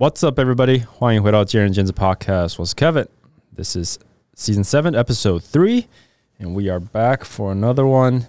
[0.00, 0.84] What's up, everybody?
[0.86, 2.56] 欢迎回到见仁见智 Podcast.
[2.58, 3.06] 我是 Kevin.
[3.54, 3.98] This is
[4.34, 5.86] Season Seven, Episode Three,
[6.38, 8.24] and we are back for another one.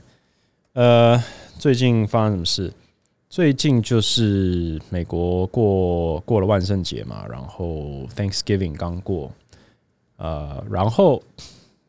[0.73, 1.23] 呃，
[1.59, 2.73] 最近发生什么事？
[3.29, 9.31] 最近就是美国过过了万圣节嘛，然后 Thanksgiving 刚过，
[10.15, 11.21] 呃，然后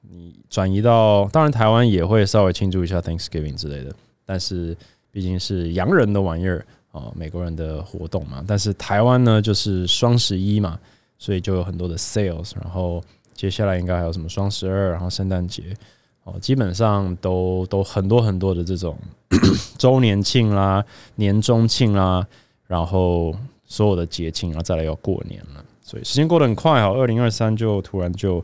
[0.02, 3.94] 你转移到，当然台湾也会稍微庆祝一下 Thanksgiving 之类的，
[4.26, 4.76] 但是
[5.10, 6.66] 毕竟是洋人的玩意儿。
[6.93, 10.79] 哦，美国人的活动嘛，但是台湾呢就是双十一嘛，
[11.17, 13.03] 所以就有很多的 sales，然后
[13.33, 15.75] 接下来应该还有什么双十二，然后圣诞节，
[16.23, 18.95] 哦，基本上都都很多很多的这种
[19.79, 22.25] 周年庆啦、年终庆啦，
[22.67, 28.39] 然后所有的节庆，然后再来要过年了，所以时间过得很快哈，二零二三就突然就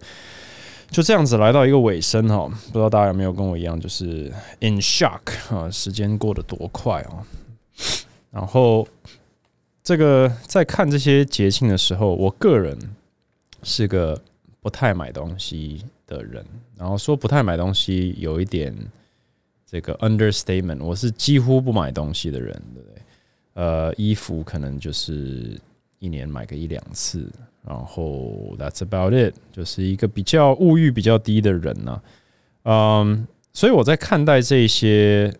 [0.89, 7.21] 就这样子来到一个尾声哈，不知道大家有没有跟我一样，就是 in shock 啊，时间过得多快啊！
[8.31, 8.87] 然后，
[9.81, 12.77] 这个在看这些节庆的时候，我个人
[13.63, 14.21] 是个
[14.61, 16.45] 不太买东西的人。
[16.77, 18.71] 然后说不太买东西，有一点
[19.65, 20.83] 这个 understatement。
[20.83, 23.01] 我是几乎不买东西的人，对不对？
[23.55, 25.59] 呃，衣服可能就是
[25.97, 27.27] 一年买个一两次，
[27.65, 32.01] 然后 that's about it，就是一个比较物欲比较低的人呢。
[32.61, 35.33] 嗯，所以我在看待这些。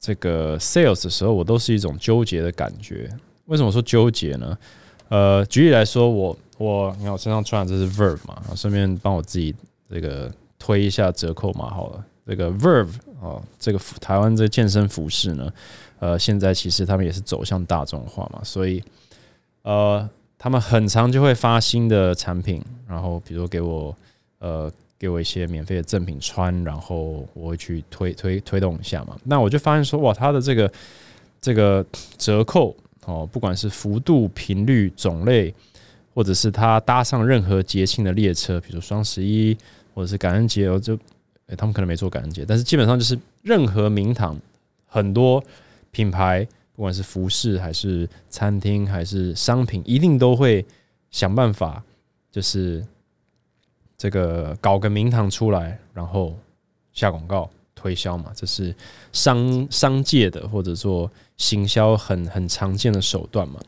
[0.00, 3.10] 这个 sales 的时候，我都是一种纠结的感觉。
[3.46, 4.58] 为什么说纠结呢？
[5.08, 9.54] 呃，举例来说，我我你看我身上穿的这是 Verve 嘛，顺便帮我自己
[9.90, 12.04] 这个推一下折扣码好了。
[12.26, 15.52] 这个 Verve 哦，这个台湾这健身服饰呢，
[15.98, 18.82] 呃，现在其实他们也是走向大众化嘛，所以
[19.62, 23.96] 呃，他们很长就会发新的产品，然后比如给我
[24.38, 24.70] 呃。
[24.98, 29.16] 给我一些免费的赠品穿，然后我会去推推推动一下嘛。
[29.22, 30.72] 那我就发现说，哇，它的这个
[31.40, 35.54] 这个折扣哦，不管是幅度、频率、种类，
[36.12, 39.56] 或者是它搭上任何节庆的列车，比如双十一
[39.94, 40.98] 或者是感恩节，哦，就
[41.46, 44.36] 诶，他们可能没做感恩节，但是基本上就是任何名堂，
[44.86, 45.40] 很多
[45.92, 46.44] 品牌，
[46.74, 50.66] 不管是服饰还是餐厅还是商品，一定都会
[51.12, 51.80] 想办法，
[52.32, 52.84] 就是。
[53.98, 56.32] 这个搞个名堂出来，然后
[56.92, 58.72] 下广告推销嘛，这是
[59.12, 63.58] 商商界的或者说行销很很常见的手段嘛。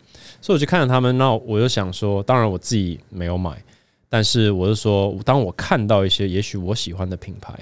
[0.40, 3.60] 所以我就看着他们，那我就想说，当然我自己没有买，
[4.08, 7.52] 但是我是说，当我看到一些也许我喜欢的品牌，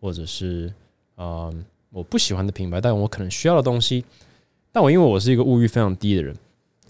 [0.00, 0.72] 或者是
[1.16, 1.52] 呃
[1.90, 4.02] 我不喜欢的品牌，但我可能需要的东西，
[4.72, 6.34] 但我因为我是一个物欲非常低的人，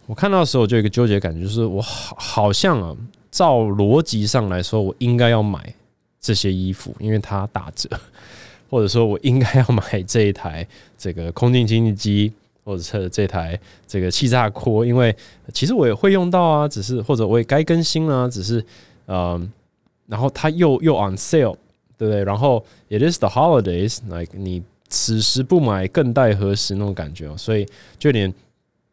[0.06, 2.96] 我看到的时候我就有一个纠结感觉，就是我好好像啊。
[3.34, 5.74] 照逻辑上来说，我应该要买
[6.20, 7.90] 这些衣服，因为它打折，
[8.70, 10.64] 或者说我应该要买这一台
[10.96, 13.58] 这个空气清净机，或者是这台
[13.88, 15.12] 这个气炸锅，因为
[15.52, 18.64] 其实我也会用到啊，只是或者我也该更新了，只是
[19.08, 19.50] 嗯，
[20.06, 21.56] 然后它又又 on sale，
[21.98, 22.22] 对不对？
[22.22, 27.66] 然后 it is the holidays，like 你此时不买更待何时那种感觉，所以
[27.98, 28.32] 就连。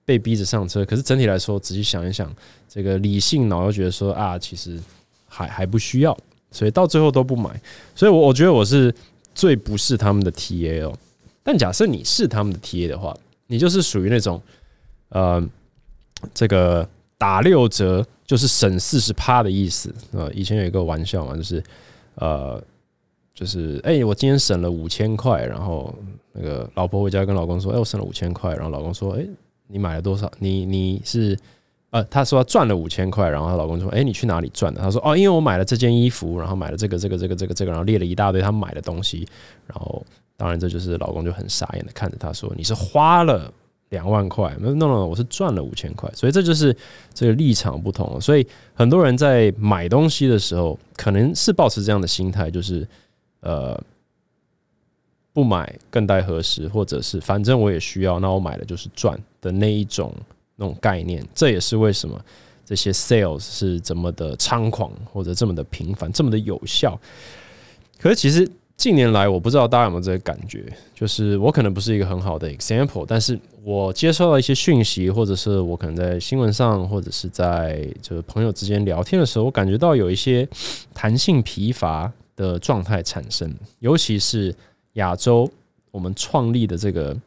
[0.03, 2.33] 被逼着上车，可是整体来说，仔细想一想，
[2.67, 4.79] 这个理性脑又觉得说啊，其实
[5.27, 6.17] 还还不需要，
[6.51, 7.49] 所以到最后都不买。
[7.95, 8.93] 所以，我我觉得我是
[9.35, 10.93] 最不是他们的 TA 哦。
[11.43, 13.15] 但假设你是他们的 TA 的话，
[13.47, 14.41] 你就是属于那种
[15.09, 15.41] 呃，
[16.33, 16.87] 这个
[17.17, 21.63] 打六折就是省四十趴的意思呃，以前有一个玩笑嘛，就是
[22.15, 22.61] 呃，
[23.33, 25.93] 就是哎，我今天省了五千块，然后
[26.33, 29.25] 那个老婆回家跟老公说，哎，我省了五千块，然后老公说，哎。
[29.71, 30.31] 你买了多少？
[30.39, 31.37] 你你是
[31.91, 39.27] 呃，他说赚了五千块，然后她老公说：“哎，你去哪里赚的？”他说：“哦，因为我买了这件衣服，然后买了这个这个这个这个这个，然后列了一大堆他买的东西。”
[39.67, 40.05] 然后
[40.37, 43.51] 当然这就是老公就很傻眼的看着他说：“你是花了
[43.89, 44.55] 两万块？
[44.59, 46.75] 没有，no no，我是赚了五千块。”所以这就是
[47.13, 48.19] 这个立场不同。
[48.21, 52.87] 所以很多人在买东西的时候，可能是保持这样的心态，就是
[53.41, 53.77] 呃。
[55.33, 60.13] 不买更待何时，或者是反正我也需要，那我买的就是赚的那一种
[60.57, 61.25] 那种概念。
[61.33, 62.19] 这也是为什么
[62.65, 66.99] 这些 sales 是这么的猖狂，或者这么的频繁，这么的有效。
[67.97, 68.45] 可是其实
[68.75, 80.45] 近年来，我不知道大家有没有这个感觉，就是我可能不是一个很好的 example，但是我接收到一些讯息，或者是我可能在新闻上，或者是在就是朋友之间聊天的时候，我感觉到有一些
[80.93, 83.49] 弹性疲乏的状态产生，
[83.79, 84.53] 尤其是。
[84.93, 85.49] 亚洲，
[85.91, 87.17] 我们创立的这个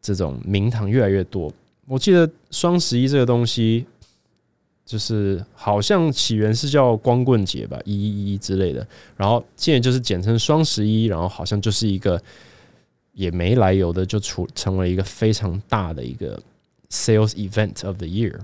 [0.00, 1.52] 这种名堂越来越多。
[1.86, 3.84] 我记得双十一这个东西，
[4.84, 8.86] 就是好像起源是叫光棍节吧，一一一之类的。
[9.16, 12.20] 然后现在就是简称双十一，然后好像就是一个
[13.12, 16.40] 也没来由的就出成为一个非常大的一个
[16.88, 18.38] sales event of the year。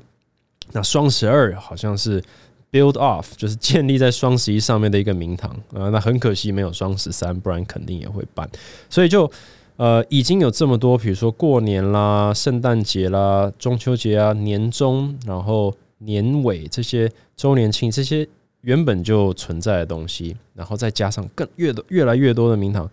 [0.73, 2.23] 那双十二好像是
[2.71, 5.89] build off，就是建立在双十一上面的一个名堂啊。
[5.91, 8.49] 那很可惜没有双十三，不然肯定也会办。
[8.91, 9.31] 所以就
[9.77, 18.29] 呃已经有这么多，比如说过年啦、圣诞节啦、中秋节啊、年终，然后年尾这些周年庆这些
[18.61, 22.91] 原本就存在的东西，然后再加上更越多越来越多的名堂，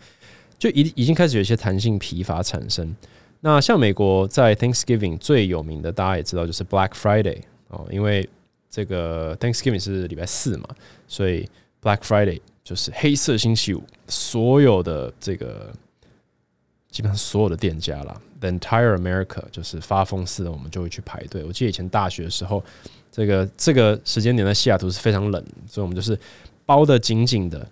[0.58, 2.96] 就已已经开始有一些弹性疲乏产生。
[3.42, 8.28] 那像美国在 Thanksgiving 最有名的，大家也知道就是 Black Friday 哦，因为
[8.76, 10.68] 这个 Thanksgiving 是礼拜四嘛，
[11.08, 11.48] 所以
[11.82, 15.72] Black Friday 就是黑色星期五，所有的这个
[16.90, 21.42] 基本上所有的店家啦 t h e entire America 就是发疯似的，我们就会去排队。
[21.46, 22.62] 我记得以前大学的时候，
[23.10, 26.20] 这个这个时间点在西雅图是非常冷，所以我们就是
[26.66, 27.66] 包的紧紧的，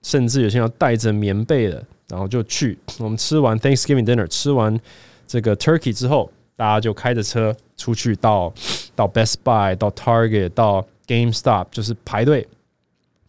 [0.00, 1.84] 甚至有些要带着棉被的。
[2.08, 4.80] 然后就去，我们吃完 Thanksgiving dinner，吃完
[5.26, 8.52] 这个 turkey 之后，大家就开着车出去到
[8.94, 12.46] 到 Best Buy、到 Target、到 GameStop，就是排队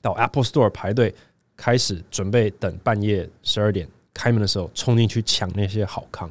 [0.02, 1.14] 到 Apple Store 排队，
[1.56, 6.30] 开始准备等半夜十二点开门的时候冲进去抢那些好康。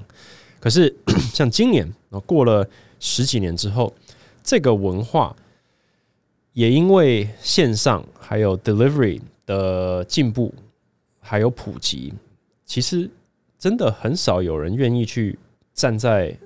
[0.60, 0.94] 可是
[1.32, 1.90] 像今年，
[2.26, 2.68] 过了
[3.00, 3.92] 十几年之后，
[4.42, 5.34] 这个文化
[6.52, 10.54] 也因为线上还有 delivery 的进步
[11.20, 12.12] 还有普及。
[12.64, 13.10] 其实
[13.58, 15.38] 真的很少有人愿意去
[15.74, 16.36] 站在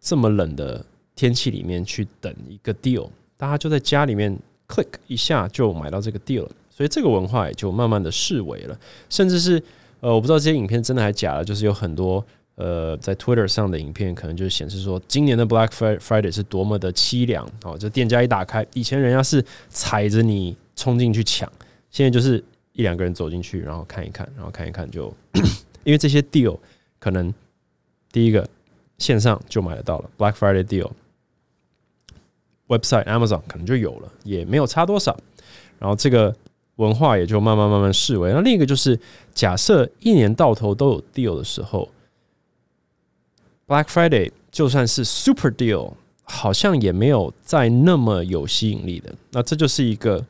[0.00, 0.84] 这么冷的
[1.16, 8.78] 天气里面去等一个 deal，大家就在家里面 click 一下就买到这个 deal，所以这个文化也就慢慢的式微了。
[9.10, 9.60] 甚至是
[9.98, 12.24] 呃，我不知道这些影片真的还假的，就是有很多
[12.54, 21.50] 呃在 Twitter 上的影片，可能就显示说今年的 Black Friday 是多么的凄凉哦，这店家一打开，以前人家是踩着你冲进去抢，
[21.90, 22.44] 现在就是。
[22.78, 25.10] 一两个人走进去，然后看一看，然后看一看，就
[25.82, 26.58] 因为这些 deal
[26.98, 27.32] 可能
[28.12, 28.46] 第一个
[28.98, 30.90] 线上就买得到了，Black Friday deal
[32.68, 35.16] Website Amazon 可能就有了，也没有差多少。
[35.78, 36.34] 然后这个
[36.76, 38.32] 文化也就慢慢慢慢式微。
[38.32, 38.98] 那另一个就是，
[39.34, 41.88] 假设一年到头都有 deal 的时候
[43.66, 45.92] ，Black Friday 就算是 super deal，
[46.24, 49.14] 好像也没有再那么有吸引力的。
[49.30, 50.24] 那这就是一个。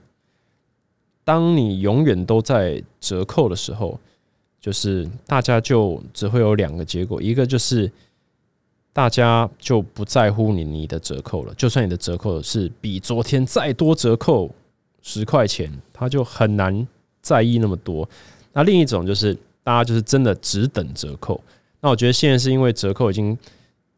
[1.24, 3.98] 当你永远都在折扣的时候，
[4.60, 7.90] 就是大家就只会有两个结果，一个就是
[8.96, 14.50] 大家就不在乎你你的折扣了，就算你的折扣是比昨天再多折扣
[15.02, 16.88] 十块钱，他就很难
[17.20, 18.08] 在意那么多。
[18.54, 21.38] 那另一种就是大家就是真的只等折扣。
[21.82, 23.36] 那我觉得现在是因为折扣已经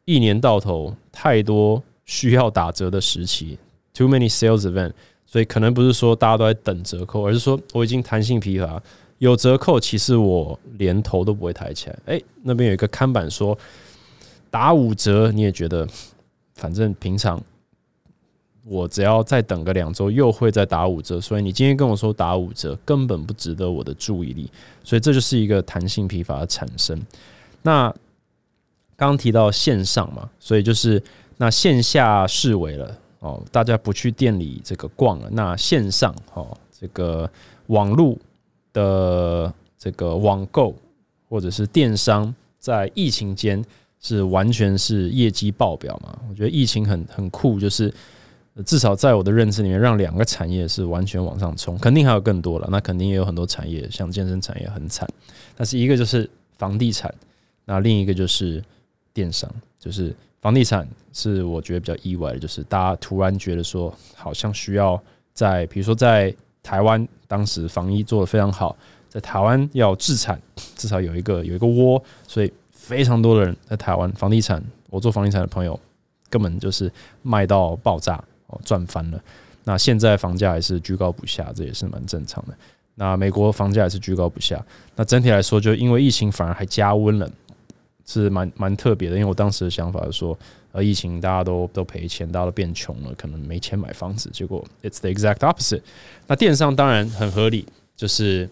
[0.04, 3.56] 一年到头太多需要打折的时期
[3.94, 4.90] ，too many sales event。
[5.24, 8.82] 所以可能不是说大家都在等折扣，而是说我已经弹性疲乏，
[9.18, 11.98] 有折扣，其实我连头都不会抬起来。
[12.06, 13.56] 哎，那边有一个看板说
[14.50, 15.86] 打五折，你也觉得
[16.54, 17.40] 反正平常
[18.64, 21.20] 我只要再等个两周，又会再打五折。
[21.20, 24.50] 所以你今天跟我说打五折，根本不值得我的注意力。
[24.82, 27.00] 所以这就是一个弹性疲乏的产生。
[27.62, 27.94] 那
[28.96, 31.02] 刚提到线上嘛，所以就是
[31.36, 32.98] 那线下视为了。
[33.20, 37.28] 哦，大家不去店里这个逛了，那线上哦，这个
[37.66, 38.16] 网络
[38.72, 40.72] 的这个网购
[41.28, 43.60] 或者是电商，在疫情间
[44.00, 46.18] 是完全是业绩爆表嘛？
[46.28, 47.92] 我觉得疫情很很酷，就是
[48.64, 52.68] 至少在我的认知里面，让两个产业是完全往上冲，肯定还有更多了。
[52.70, 55.08] 那肯定也有很多产业，像健身产业很惨，
[55.56, 57.12] 但是一个就是房地产，
[57.64, 58.62] 那另一个就是
[59.12, 60.14] 电商，就是。
[60.40, 64.98] 房地产是我觉得比较意外的，就是大家突然觉得说，好像需要
[65.34, 68.76] 在，比如说在台湾，当时防疫做的非常好，
[69.08, 70.40] 在台湾要自产，
[70.76, 72.52] 至少有一个有一个窝，所以
[72.88, 75.78] 非常多的人在台湾房地产，我做房地产的朋友
[76.30, 76.90] 根本就是
[77.22, 79.20] 卖到爆炸哦，赚翻了。
[79.64, 82.56] 那现在房价还是居高不下，这也是蛮正常的。
[82.94, 84.64] 那美国房价也是居高不下，
[84.96, 87.30] 那整体来说，就因为疫情反而还加温了。
[88.10, 90.38] 是蛮蛮特别的，因为我当时的想法是说，
[90.72, 94.30] 呃，疫情大家都都赔钱，大家都变穷了，可能没钱买房子。
[94.32, 95.82] 结果 it's the exact opposite。
[96.26, 98.48] 那电商当然很合理，就是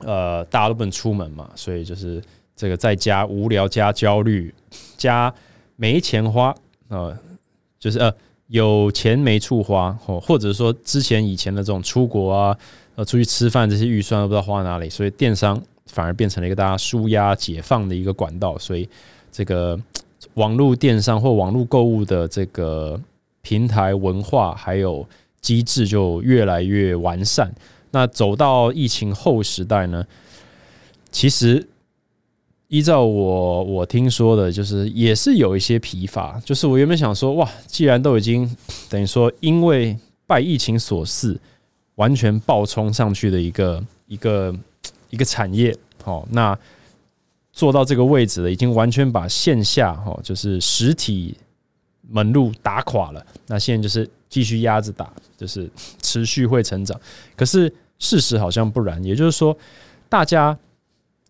[0.00, 2.20] 呃，大家都不能出门嘛，所以就是
[2.56, 4.54] 这个在家无聊加焦虑
[4.96, 5.32] 加
[5.76, 6.54] 没钱花
[6.88, 7.16] 呃，
[7.78, 8.12] 就是呃
[8.48, 12.56] 有钱没处花，或或者说之前以前的这种出国啊，
[12.94, 15.60] 呃，出去吃饭这些预算都不知道花哪里，所以电商。
[15.86, 18.88] 反而变成了一个大家舒压解放的一个管道，所以
[19.30, 19.78] 这个
[20.34, 22.98] 网络电商或网络购物的这个
[23.42, 25.06] 平台文化还有
[25.42, 27.52] 机制就越来越完善。
[27.90, 30.06] 那走到疫情后时代呢，
[31.10, 31.68] 其实
[32.72, 36.40] 依照我我听说的，就是也是有一些疲乏。
[36.42, 38.50] 就是我原本想说，哇，既然都已经
[38.88, 39.94] 等于说因为
[40.26, 41.38] 拜疫情所赐，
[41.96, 44.56] 完全爆冲上去的一个一个
[45.10, 46.58] 一个产业，好，那
[47.52, 51.36] 做到这个位置了，已经完全把线下哈，就是实体
[52.08, 53.22] 门路打垮了。
[53.48, 56.98] 那现在就是继续压着打，就是持续会成长。
[57.36, 59.54] 可是事实好像不然，也就是说，
[60.08, 60.58] 大家。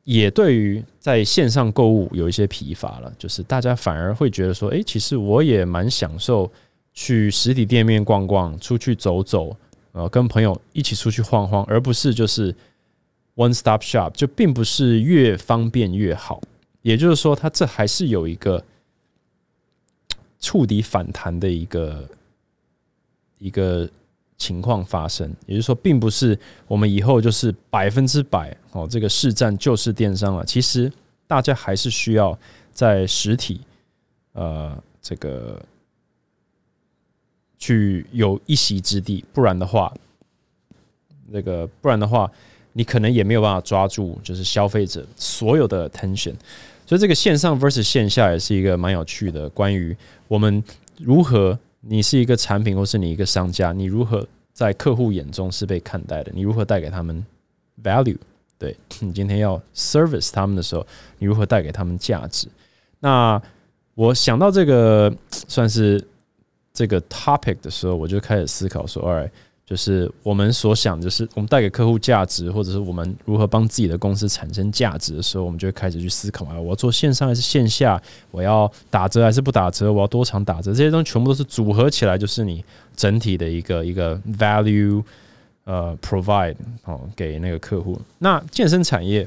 [0.05, 6.51] 也对于在线上购物有一些疲乏了，就是大家反而会觉得说，哎，其实我也蛮享受
[6.93, 9.57] 去实体店面逛逛，出去走走，
[9.93, 12.53] 呃，跟朋友一起出去晃晃，而不是就是
[13.37, 16.41] one stop shop，就并不是越方便越好。
[16.83, 18.65] 也就是说，它这还是有一个
[20.41, 22.09] 触底反弹的一个
[23.39, 23.89] 一个。
[24.43, 30.45] 情况发生，也就是说，并不是我们以后就是百分之百哦，这个市占就是电商了。
[30.45, 30.93] 其实
[31.29, 32.37] 大家还是需要
[32.73, 33.61] 在实体，
[34.33, 35.63] 呃，这个
[37.57, 39.95] 去有一席之地，不然的话，
[41.29, 42.29] 那个不然的话，
[42.73, 46.35] 你可能也没有办法抓住就是消费者所有的 attention。
[46.85, 49.97] 所以，这个线上 versus 线下也是一个蛮有趣的，关于
[50.27, 50.63] 我们
[50.99, 51.57] 如何。
[51.83, 56.33] 你是一个产品，或是你一个商家，你如何在客户眼中是被看待的？
[56.35, 57.25] 你如何带给他们
[57.83, 58.17] value？
[58.59, 60.87] 对 你今天要 service 他们的时候，
[61.19, 62.49] 你如何带给他们价值？
[63.01, 63.43] 那
[63.95, 65.13] 我想到这个
[65.49, 66.03] 算是
[66.73, 69.31] 这个 topic 的时候，我就开始思考说：，All，right。
[69.73, 77.99] 就是我们所想，就是我们带给客户价值，或者是我们如何帮自己的公司产生价值的时候，我们就会开始去思考啊，我要做线上还是线下？
[78.31, 79.91] 我要打折还是不打折？
[79.91, 80.73] 我要多长打折？
[80.75, 82.63] 这些东西全部都是组合起来，就是你
[82.95, 85.03] 整体的一个一个 value，
[85.65, 87.99] 呃，provide 哦给那个客户。
[88.19, 89.27] 那健身产业，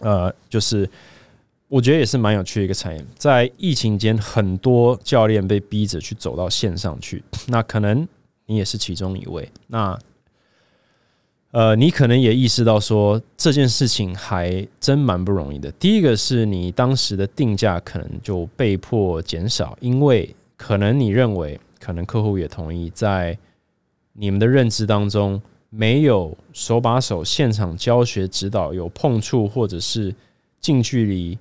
[0.00, 0.86] 呃，就是
[1.68, 3.02] 我觉得也是蛮有趣的一个产业。
[3.16, 8.06] 在疫情间，很多教练被逼着去走到线上去，那可能。
[8.46, 9.98] 你也是其中一位，那
[11.50, 15.70] 呃，你可能也意识到说这件事情还真蛮不容易的。
[15.72, 23.36] 第一个是你当时的定价可能就被迫减少，因为可能你认为，可能客户也同意，在
[24.12, 30.14] 你们的认知当中，没有手把手现场教学指导，有碰触或者是
[30.60, 31.38] 近距离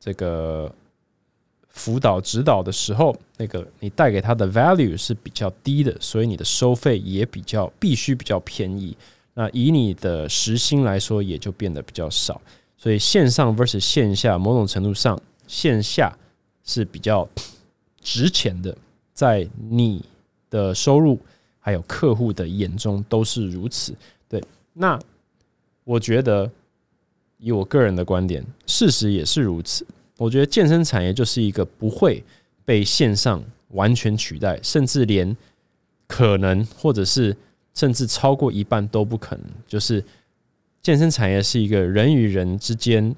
[0.00, 0.72] 这个。
[1.74, 8.96] 辅导指导的时候，那个你带给他的 value 是比较低的，所以你的收费也比较必须比较便宜。
[9.34, 12.40] 那以你的时薪来说，也就变得比较少。
[12.76, 16.16] 所以线上 versus 线下，某种程度上，线下
[16.62, 17.28] 是比较
[18.00, 18.76] 值钱的，
[19.12, 20.04] 在你
[20.48, 21.18] 的收入
[21.58, 23.92] 还有客户的眼中都是如此。
[24.28, 24.40] 对，
[24.72, 24.96] 那
[25.82, 26.48] 我觉得
[27.38, 29.84] 以我个人的观点，事实也是如此。
[30.16, 32.22] 我觉得健身产业就是一个不会
[32.64, 35.36] 被线上完全取代，甚至连
[36.06, 37.36] 可能或者是
[37.74, 39.44] 甚至超过一半都不可能。
[39.66, 40.04] 就是
[40.80, 43.12] 健身产业是一个人与人之间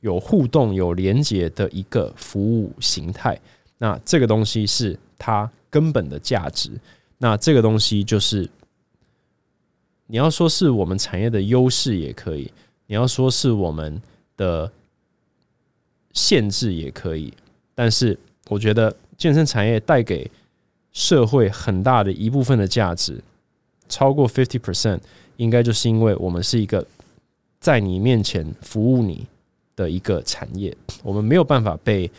[0.00, 3.38] 有互动、有连接的一个服务形态。
[3.76, 6.70] 那这个东西是它根本的价值。
[7.18, 8.48] 那这个东西就是
[10.06, 12.50] 你要说是我们产业的优势也可以，
[12.86, 14.00] 你要说是我们
[14.38, 14.72] 的。
[16.12, 17.32] 限制也可以，
[17.74, 20.30] 但是我觉得健身产业带给
[20.92, 23.20] 社会很大的一部分的价值，
[23.88, 24.98] 超过 fifty percent，
[25.36, 26.84] 应该就是因为我们是一个
[27.60, 29.26] 在你面前服务你
[29.76, 32.10] 的一个产业，我们没有办法被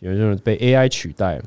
[0.00, 1.40] 有人被 AI 取代，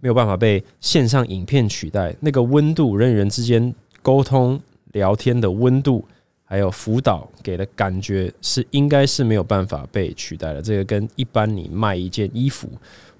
[0.00, 4.60] 没有办法被线上影片取代，那个温度人与人之间沟通
[4.92, 6.04] 聊天的温度。
[6.46, 10.60] 还有辅导给的感觉是应该是没有办法被取代的。
[10.60, 12.68] 这个跟一般你卖一件衣服，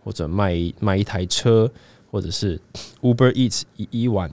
[0.05, 1.71] 或者卖卖一台车，
[2.11, 2.61] 或者是
[3.01, 4.31] Uber Eats 一一碗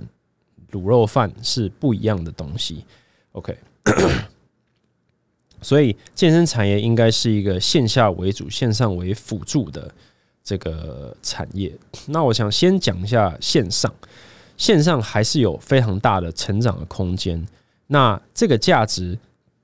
[0.72, 2.86] 卤肉饭是不一样的东西。
[3.32, 3.58] OK，
[5.62, 9.90] 所以健身产业应该是一个线下为主、线上为辅助的
[10.44, 11.74] 这个产业。
[12.08, 13.94] 那我想先讲一下线上，
[14.58, 17.48] 线上还是有非常大的成长的空间。
[17.94, 19.20] 那这个价值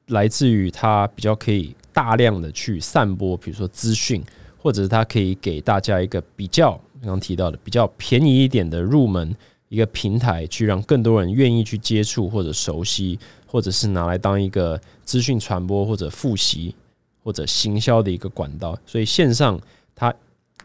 [0.07, 4.21] 来自于它比较可以大量的去散播，比如说资讯，
[4.57, 9.33] 或者是它可以给大家一个比较刚刚提到的比较便宜一点的入门
[9.69, 16.75] 一个平台，去让更多人愿意去接触或者熟悉，或者是拿来当一个资讯传播或者复习
[17.23, 18.77] 或者行销的一个管道。
[18.85, 19.57] 所以线上
[19.95, 20.13] 它。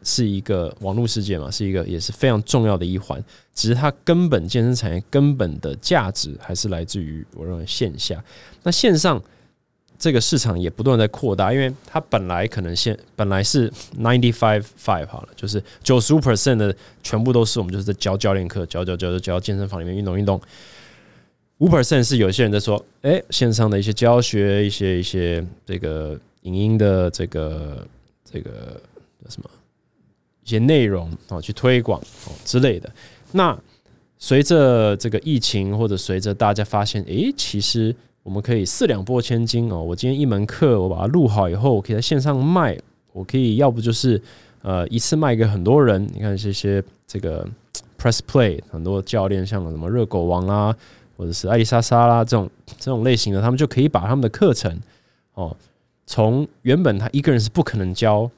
[0.02, 3.22] 是一个网络世界嘛，是一个也是非常重要的一环。
[3.54, 8.22] 只是它根本健身产业根本的价值还是来自于我认为线下。
[8.62, 9.22] 那线上
[9.98, 20.40] 这个市场也不断在扩大，因为它本来可能现本来是 ninety five five 好了，就是九十五 percent 的全部都是我们就是在教教练课，教教教教教健身房里面运动运动。
[21.58, 27.86] 五 percent 是有些人在说，哎，线上的一些教学，一些一些这个影音的这个
[28.24, 28.50] 这个
[29.22, 29.48] 叫什么
[30.44, 32.90] 一些内容啊，去推广哦之类的。
[33.32, 33.58] 那
[34.18, 39.82] 随着这个疫情，或者随着大家发现，哎，其实我们可以四两拨千斤哦。
[39.82, 42.78] 我今天一门课，我把它录好以后，我可以在线上卖，
[43.12, 44.20] 我可以要不就是
[44.62, 46.06] 呃一次卖给很多人。
[46.14, 47.48] 你看这些这个
[47.98, 50.76] Press Play 很多教练，像什么热狗王啊。
[51.14, 54.76] 或者是艾丽莎莎啦这种这种类型的，他们就可以把他们的课程
[55.34, 55.54] 哦，
[56.04, 58.28] 从原本他一个人是不可能教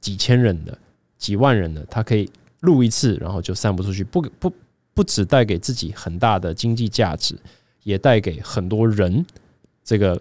[0.00, 0.76] 几千人的、
[1.18, 2.30] 几万人的，他可以
[2.60, 4.52] 录一次，然后就散布出去，不不
[4.94, 7.34] 不只带给自己很大的经济价值，
[7.82, 9.24] 也带给很多人
[9.82, 10.20] 这个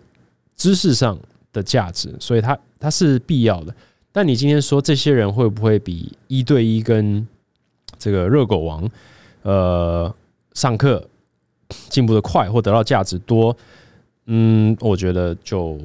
[0.55, 1.17] 知识上
[1.51, 3.75] 的价值，所以它它是必要的。
[4.11, 7.27] 但你今天说这些人会不会比一对一跟
[7.97, 8.89] 这个热狗王
[9.41, 10.13] 呃
[10.53, 11.07] 上课？
[11.89, 13.55] 进步的快或得到价值多，
[14.27, 15.79] 嗯，我觉得就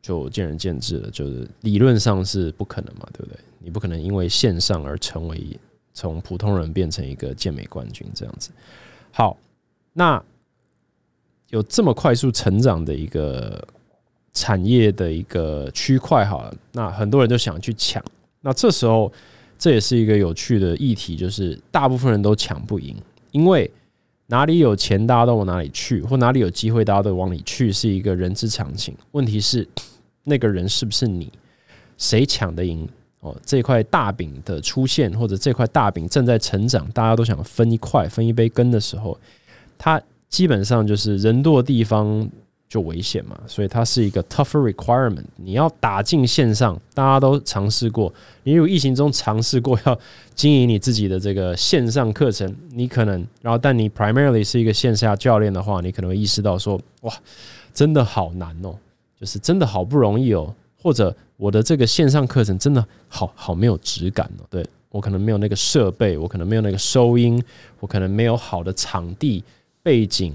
[0.00, 1.10] 就见仁见智了。
[1.10, 3.38] 就是理论上是不可能嘛，对不对？
[3.64, 5.58] 你不可能因为线上而成为
[5.92, 8.50] 从普通人变成一个健美冠军这样子。
[9.10, 9.36] 好，
[9.92, 10.22] 那
[11.48, 13.66] 有这么快速成长的一个
[14.32, 18.04] 产业的一个区块，好了，那很多人都想去抢。
[18.42, 19.10] 那这时候
[19.58, 22.96] 这也是一个有趣的议题，就是大部分人都抢不赢，
[23.32, 23.70] 因为。
[24.28, 28.96] 哪里有钱，大家都往哪里去；或哪里有机会，大家都往里去，是一个人之常情。
[29.12, 29.68] 问题是，
[30.22, 31.30] 那个人是不是你？
[31.98, 32.88] 谁抢得赢？
[33.24, 39.18] 哦，这块大饼的出现，或者这块大饼正在成长，大家都想分一块、分一杯羹的时候，
[39.76, 42.30] 它基本上就是人多的地方。
[42.66, 45.22] 就危险嘛，所以它是一个 tougher requirement。
[45.36, 48.12] 你要打进线上，大家都尝试过。
[48.42, 49.96] 你有疫情中尝试过要
[50.34, 57.14] 经营你自己的这个线上课程，你可能，然后但你 primarily 是一个线下教练的话，你可能会意识到说，哇，
[57.72, 58.74] 真的好难哦，
[59.20, 64.44] 就是真的好不容易哦，或者我的这个线上课程真的好好没有质感哦。
[64.50, 67.42] 对我可能没有那个设备，我可能没有那个收音，
[67.80, 69.42] 我可能没有好的场地
[69.82, 70.32] 背景，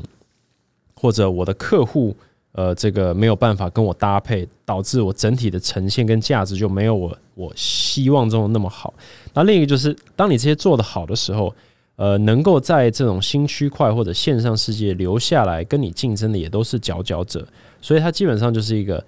[0.95, 2.15] 或者我的客户。
[2.53, 8.91] 呃，这个没有办法跟我搭配，导致我整体的呈现跟价值就没有我我希望中的那么好。
[9.35, 11.53] 那另一个就是，当你这些做得好的时候，
[11.95, 17.47] 呃，能够在这种新区块或者线上世界留下来跟你竞争的也都是佼佼者，
[17.81, 19.01] 所以它基本上就是一个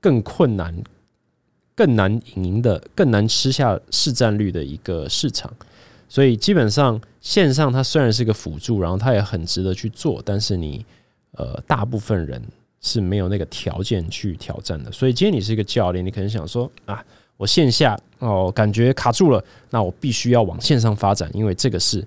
[0.00, 0.74] 更困难、
[1.76, 5.52] 更难赢的、更难吃下市占率的一个市场。
[6.08, 10.84] 所以基本上线上它虽然是个辅助，然后它也很值得去做，但是你
[11.32, 12.42] 呃，大部分人。
[12.78, 17.04] 是没有那个条件去挑战的，所以今天你是一个教练，你可能想说啊，
[17.36, 22.06] 我线下哦感觉卡住了，那我必须要往线上发展，因为这个是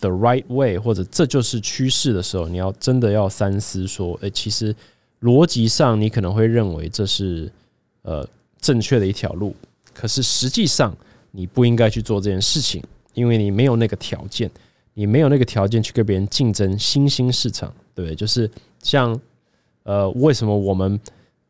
[0.00, 4.74] the right way，或者这就是趋势的时候，你要真的要三思，说，诶，其实
[5.20, 7.48] 逻辑上你可能会认为这是
[8.00, 8.26] 呃
[8.62, 9.54] 正确的一条路，
[9.92, 10.96] 可是实际上
[11.30, 14.50] 你不应该去做这件事情，因为你没有那个条件，
[14.94, 18.50] 你没有那个条件去跟别人竞争新兴市场，对不对，就是
[18.82, 19.20] 像。
[19.84, 20.96] 呃，为什么我们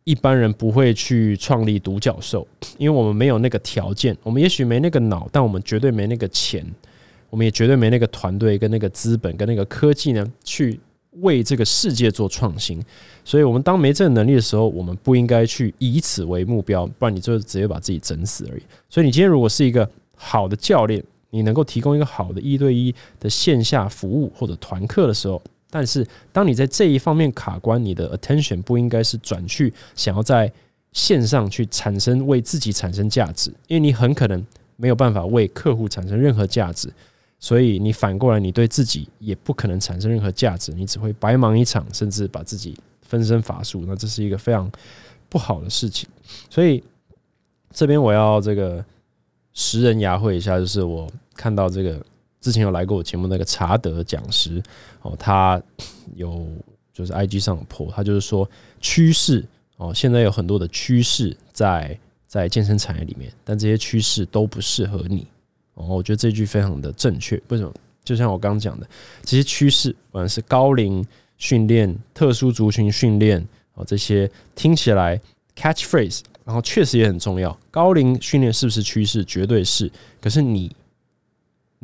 [0.05, 2.49] 一般人不会去创立独角兽？
[2.79, 6.65] 因为我们没有那个条件，我们也许没那个脑，但我们绝对没那个钱，
[7.29, 10.81] 我们也绝对没那个团队跟那个资本跟那个科技呢，去
[11.21, 12.83] 为这个世界做创新。
[13.25, 18.63] 所以，我们当没这个能力的时候，我们不应该去以此为目标，不然你就直接把自己整死而已。
[18.89, 25.41] 所以，你今天如果是一个好的教练，你能够提供一个好的一对一的线下服务或者团课的时候。
[25.71, 30.53] 但是，当你在这一方面卡关，你的 attention 不应该是转去想要在
[30.93, 34.45] 线上去产生为自己产生价值，因为你很可能
[34.77, 36.93] 没有办法为客户产生任何价值，
[37.43, 44.71] 所以你反过来你对自己也不可能产生任何价值，你只会白忙一场，甚至把自己分身乏术，那这是一个非常
[45.29, 46.09] 不好的事情。
[46.49, 46.81] 所以
[47.73, 48.85] 这边我要这个
[49.53, 52.01] 识人牙慧一下，就是我看到这个。
[52.41, 54.61] 之前有来过我节目那个查德讲师
[55.03, 55.63] 哦，他
[56.17, 56.45] 有
[56.93, 58.51] 就是 I G 上有破，他就是说
[58.81, 59.45] 趋势
[59.77, 65.25] 哦，现在有很多的趋势在在健身产业里面，但这些趋势都不适合你
[65.75, 65.87] 哦。
[65.87, 67.73] 我觉得这句非常的正确，为什么？
[68.05, 68.89] 就像我刚刚讲的，
[69.23, 71.05] 这些趋势，不管是高龄
[71.39, 75.21] 训练、特殊族群训练哦，这些听起来
[75.55, 77.57] catch phrase，然后确实也很重要。
[77.71, 79.25] 高龄训练是不是趋势？
[79.25, 79.91] 绝对是。
[80.21, 80.75] 可是你。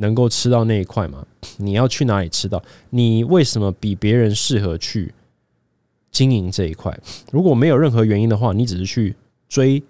[0.01, 1.27] 能够吃到那一块吗？
[1.57, 2.63] 你要去哪里吃到？
[2.91, 5.13] 你为什么比别人适合去
[6.13, 6.97] 经营这一块。
[7.33, 9.17] 如果没有任何原因的话，你只是去
[9.49, 9.83] 追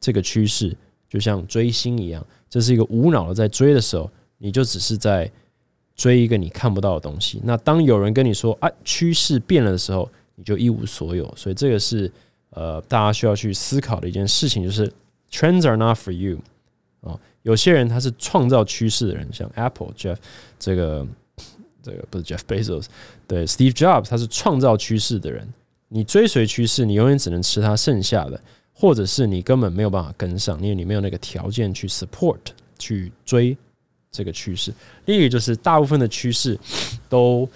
[0.00, 0.74] 这个趋势，
[1.10, 5.30] 就像追星一样，这是一个无脑的在追的时候，你就只是在
[5.96, 7.40] 追一个你看不到的东西。
[7.44, 11.32] 那当有人跟你说啊趋势变了的时候，你就一无所有。
[11.36, 12.12] 所以这个是
[12.50, 14.92] 呃大家需要去思考的一件事情，就是
[15.30, 16.38] trends are not for you
[17.00, 17.18] 啊。
[17.42, 20.16] 有些人他是创造趋势的人，像 Apple Jeff
[20.58, 21.06] 这个。
[21.82, 22.84] 这个不是 Jeff Bezos，
[23.26, 25.48] 对 Steve Jobs，他是创造趋势的人。
[25.88, 28.38] 你追随趋势，你永远只能吃他剩下的，
[28.80, 32.38] 或者是你根本没有办法跟上，因为你没有那个条件去 support
[32.78, 33.54] 去追
[34.10, 34.72] 这个趋势。
[35.04, 36.58] 另一个就是大部分的趋势
[37.08, 37.48] 都。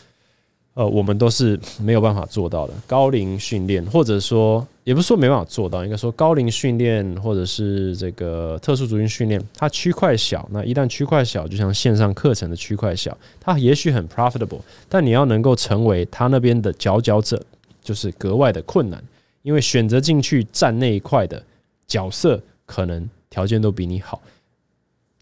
[0.76, 2.74] 呃，我们都是没有办法做到的。
[2.84, 10.48] 高龄训练，或者说，也不是说没办法做到，应该说高龄训练，或者是这个特殊族群训练，它区块小。
[10.50, 14.58] 那一旦区块小，就像线上课程的区块小，它也许很 profitable，
[14.88, 17.40] 但你要能够成为他那边的佼佼者，
[17.80, 19.00] 就是格外的困难。
[19.44, 21.40] 因为选择进去站那一块的
[21.86, 24.20] 角色，可能条件都比你好。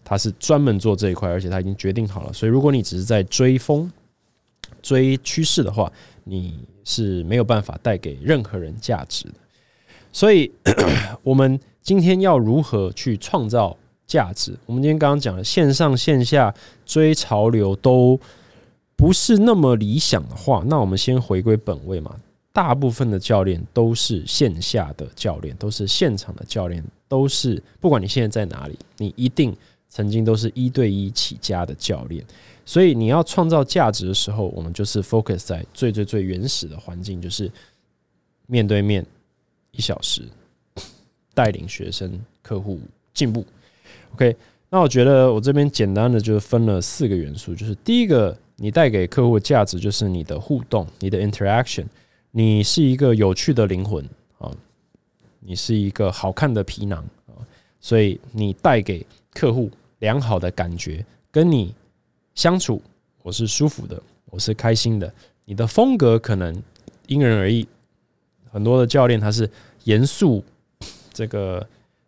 [0.01, 2.31] 他是专门做这一块，而且他已经决定好了。
[2.31, 3.91] 所以，如果你只是在追风，
[4.81, 5.91] 追趋势的话，
[6.23, 9.35] 你是没有办法带给任何人价值的。
[10.11, 10.49] 所以，
[11.21, 13.75] 我们今天要如何去创造
[14.07, 14.57] 价值？
[14.65, 16.53] 我们今天刚刚讲的线上线下
[16.85, 18.17] 追潮流都
[18.95, 22.15] 不是那么理想的话，那我们先回归本位嘛。
[22.53, 29.53] 大部分的教练都是线下的教练，都是现场的教练，都是不管你现在在哪里，你一定
[29.89, 32.23] 曾经都是一对一起家的教练。
[32.63, 37.51] 所以你要创造价值的时候，我们就是 focus 在最最最原始的环境，就是
[38.45, 39.03] 面对面
[39.71, 40.21] 一小时
[41.33, 42.79] 带领学生客户
[43.15, 43.43] 进步。
[44.13, 44.35] OK，
[44.69, 51.85] 那我觉得我这边简单的就分了四个元素，就是第一个，你带给客户价值就是你的互动，你的 interaction，
[52.35, 54.03] 你是一个有趣的灵魂
[54.39, 54.51] 啊，
[55.39, 57.37] 你是一个好看的皮囊啊，
[57.79, 59.69] 所以你带给客户
[59.99, 61.73] 良好的感觉，跟你。
[62.33, 62.81] 相处
[63.21, 65.13] 我是舒服的，我是开心的。
[65.45, 66.59] 你的风格可能
[67.05, 67.67] 因人而异，
[68.51, 69.47] 很多的教练他是
[69.83, 70.43] 严肃，
[71.13, 71.63] 这个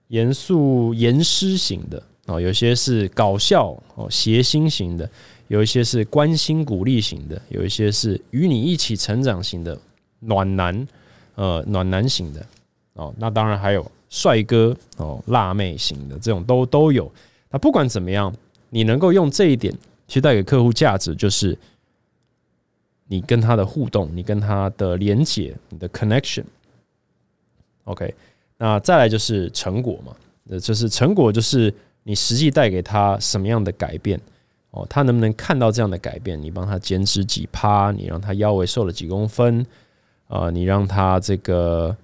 [0.07, 5.07] 严肃严师型的哦，有些是搞笑哦谐星型的，
[5.47, 9.79] 有一些是关心鼓励型的，有一些是与你一起成长型的
[10.25, 10.87] 暖男
[11.35, 12.45] 呃暖男型的
[12.93, 17.11] 哦，那当然还有帅哥哦辣妹型的这种都都有。
[17.49, 18.33] 那不管怎么样，
[18.69, 19.73] 你能够用这一点。
[20.07, 21.57] 去带给客户价值就是
[23.07, 26.43] 你跟他的互动，你跟他的连接，你的 connection。
[27.85, 28.13] OK，
[28.55, 34.21] 那再来就是成果嘛，那就是成果就是你实际带给他什么样的改变
[34.69, 36.39] 哦，他能不能看到这样的改变？
[36.39, 39.65] 你帮他减脂几趴，你让他腰围瘦了几公分
[40.27, 41.95] 啊，你让他这个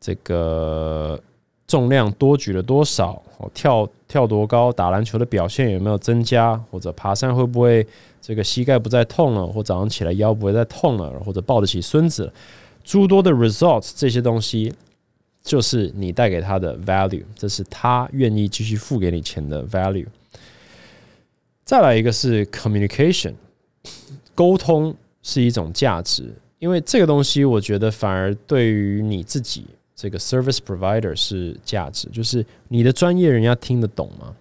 [0.00, 1.20] 这个。
[1.66, 3.22] 重量多举了多少？
[3.36, 4.72] 哦，跳跳多高？
[4.72, 6.56] 打篮球的表现有没有增加？
[6.70, 7.86] 或者爬山会不会
[8.22, 9.46] 这个膝盖不再痛了？
[9.46, 11.10] 或早上起来腰不会再痛了？
[11.20, 12.32] 或者抱得起孙子？
[12.82, 14.72] 诸多的 result 这些东西，
[15.42, 20.06] 就是你带给他的 value，这是他愿意继续付给你钱的 value。
[21.66, 23.34] 再来一个是 communication，
[24.34, 29.66] 沟通是一种价值，因为这个东西我觉得反而对于你自己。
[30.00, 34.32] 这个 service provider 是价值，就是你的专业人家听得懂吗？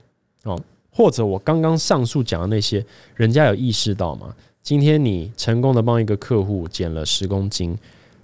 [0.43, 4.36] 哦，或者我刚刚上述讲的那些，人家有意识到吗？
[4.62, 7.75] 今天你成功的帮一个客户减了十公斤，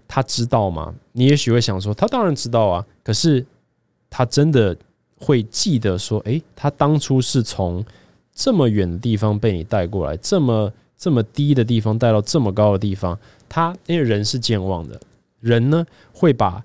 [0.08, 0.94] 他知道吗？
[1.14, 3.44] 你也许会想说，他当然知道啊，可是
[4.12, 4.78] 他真的
[5.18, 7.84] 会记得说，诶，他当初是从
[8.32, 13.18] 这么远的地方被你带过来，这么这么低的地方带到这么高的地方，
[13.54, 15.00] 他因为人是健忘的，
[15.40, 16.64] 人呢会把。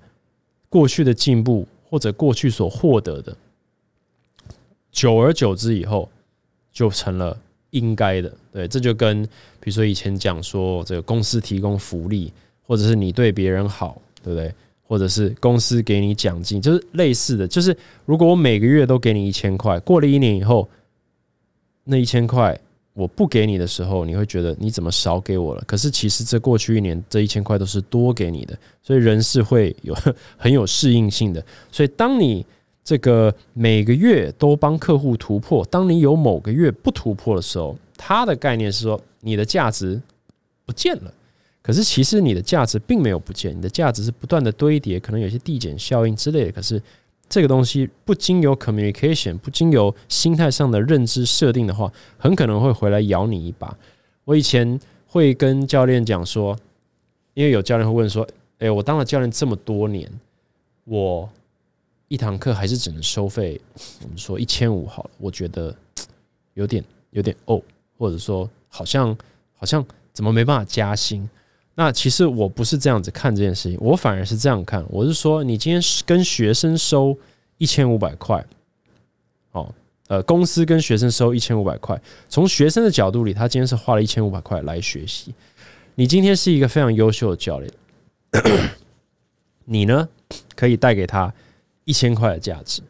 [0.71, 3.35] 过去的进步或者过去所获得的，
[4.91, 6.07] 久而久之以后
[6.71, 7.35] 就成了
[7.71, 8.31] 应该的。
[8.53, 9.23] 对，这就跟
[9.59, 12.31] 比如说以前讲说这个公司提供福利，
[12.67, 14.53] 或者是你对别人好，对不对？
[14.83, 17.47] 或者是公司给你奖金，就是类似的。
[17.47, 17.75] 就是
[18.05, 20.69] 如果我每个月都给你一千块，过了一年以后，
[21.85, 22.59] 那一千块。
[22.99, 25.63] 我不给你的时候，你会觉得你怎么少给我了？
[25.65, 29.95] 可是其实这过去一年这一千块都是多给你的，所以人是会有
[30.35, 31.41] 很有适应性的。
[31.71, 32.45] 所以当你
[32.83, 40.01] 这个每个月都帮客户突破，当你有某个月不突破的时候，他的概念是说你的价值
[40.65, 41.13] 不见了。
[41.61, 46.51] 可是其实你的价值并没有不见，你的价值是不断的堆叠，可能有些递减效应之类的。
[46.51, 46.81] 可是。
[47.29, 53.77] 这个东西不经由 communication，不经由心态上的认知设定的话，很可能会回来咬你一把。
[54.25, 56.57] 我以前会跟教练讲说，
[57.35, 60.11] 因为有教练会问说：“哎，我当了教练这么多年，
[60.85, 61.29] 我
[62.07, 63.61] 一堂课还是只能收费，
[64.01, 65.75] 我们说一千五好了，我觉得
[66.55, 67.61] 有点有点哦，
[67.97, 69.15] 或者说好像
[69.55, 71.29] 好像怎么没办法加薪？
[71.79, 77.17] 那其实我不是这样子看这件事情，我反而是这样看，我是说，你今天跟学生收
[77.57, 78.45] 一千五百块，
[79.53, 79.73] 哦，
[80.09, 85.33] 呃，公司跟学生收一千五百块，从学生的角度里，他今天是花了一千五百块来学习。
[85.95, 87.73] 你今天是一个非常优秀的教练，
[89.63, 90.09] 你呢
[90.57, 91.33] 可以带给他
[91.85, 92.81] 一千块的价值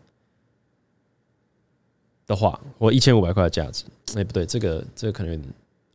[2.26, 3.84] 的话，或一千五百块的价值，
[4.16, 5.40] 哎，不对，这个这个可能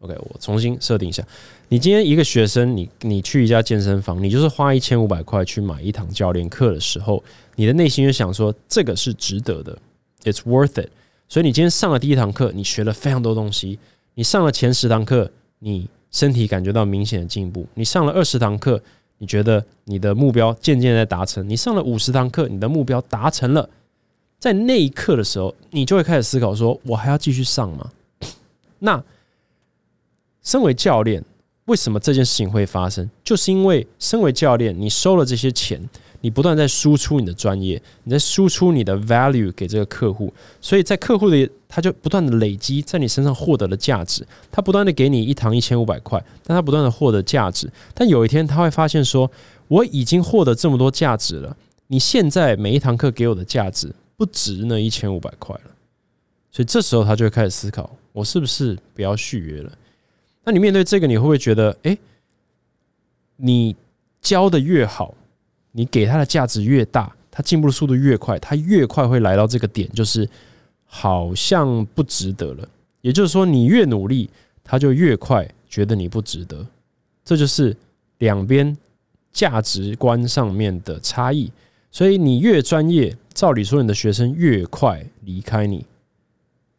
[0.04, 1.26] OK，我重新设定一下。
[1.68, 7.22] 你今天一个学生，你你去一家健身房，你就是花一千五百块去买一堂教练课的时候，
[7.56, 9.78] 你的内心就想说，这个是值得的
[10.24, 10.90] ，It's worth it。
[11.28, 13.78] 所以你今天上了第一堂课，你学了非常多东西，
[14.14, 15.88] 你上了前十堂课，你。
[16.14, 17.66] 身体感觉到明显的进步。
[17.74, 18.80] 你上了二十堂课，
[19.18, 21.48] 你觉得你的目标渐渐在达成。
[21.48, 23.68] 你上了五十堂课，你的目标达成了。
[24.38, 27.90] 在那一刻的时候，你就会开始思考：说我还要继续上吗？
[28.78, 29.02] 那
[30.44, 31.24] 身为教练，
[31.64, 33.10] 为什么这件事情会发生？
[33.24, 35.80] 就是因为身为教练，你收了这些钱。
[36.20, 49.30] 你不断在输出你的专业，你在输出你的 value 给这个客户，所以在客户的他就不断的累积在你身上获得的价值，他不断的给你一堂一千五百块，但他不断的获得价值，但有一天他会发现说，
[49.68, 51.54] 我已经获得这么多价值了，
[51.88, 55.70] 你现在每一堂课给我的价值不值那一千五百块了，
[56.50, 59.70] 所以这时候他就会开始思考，我是不是不要续约了？
[60.44, 61.96] 那你面对这个，你会不会觉得，哎，
[63.36, 63.74] 你
[64.20, 65.14] 教的越好？
[65.72, 70.28] 你给他的价值越大，他进步的速度越快，他越快会来到这个点，就是
[70.84, 72.68] 好像不值得了。
[73.00, 74.28] 也就是说，你越努力，
[74.62, 76.64] 他就越快觉得你不值得。
[77.24, 77.74] 这就是
[78.18, 78.76] 两边
[79.32, 81.50] 价值观上面的差异。
[81.90, 85.86] 所以你越专业，照理说你的学生越快离开你。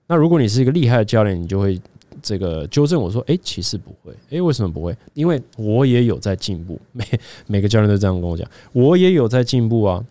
[0.08, 1.82] 那如果你是一个厉害的教练，你就会。
[2.22, 4.96] 这个纠正我说，哎，其实不会，哎，为什么不会？
[5.14, 7.06] 因为我也有在进步， 每
[7.48, 10.04] 每个教练都这样跟我讲，我也有在进步啊。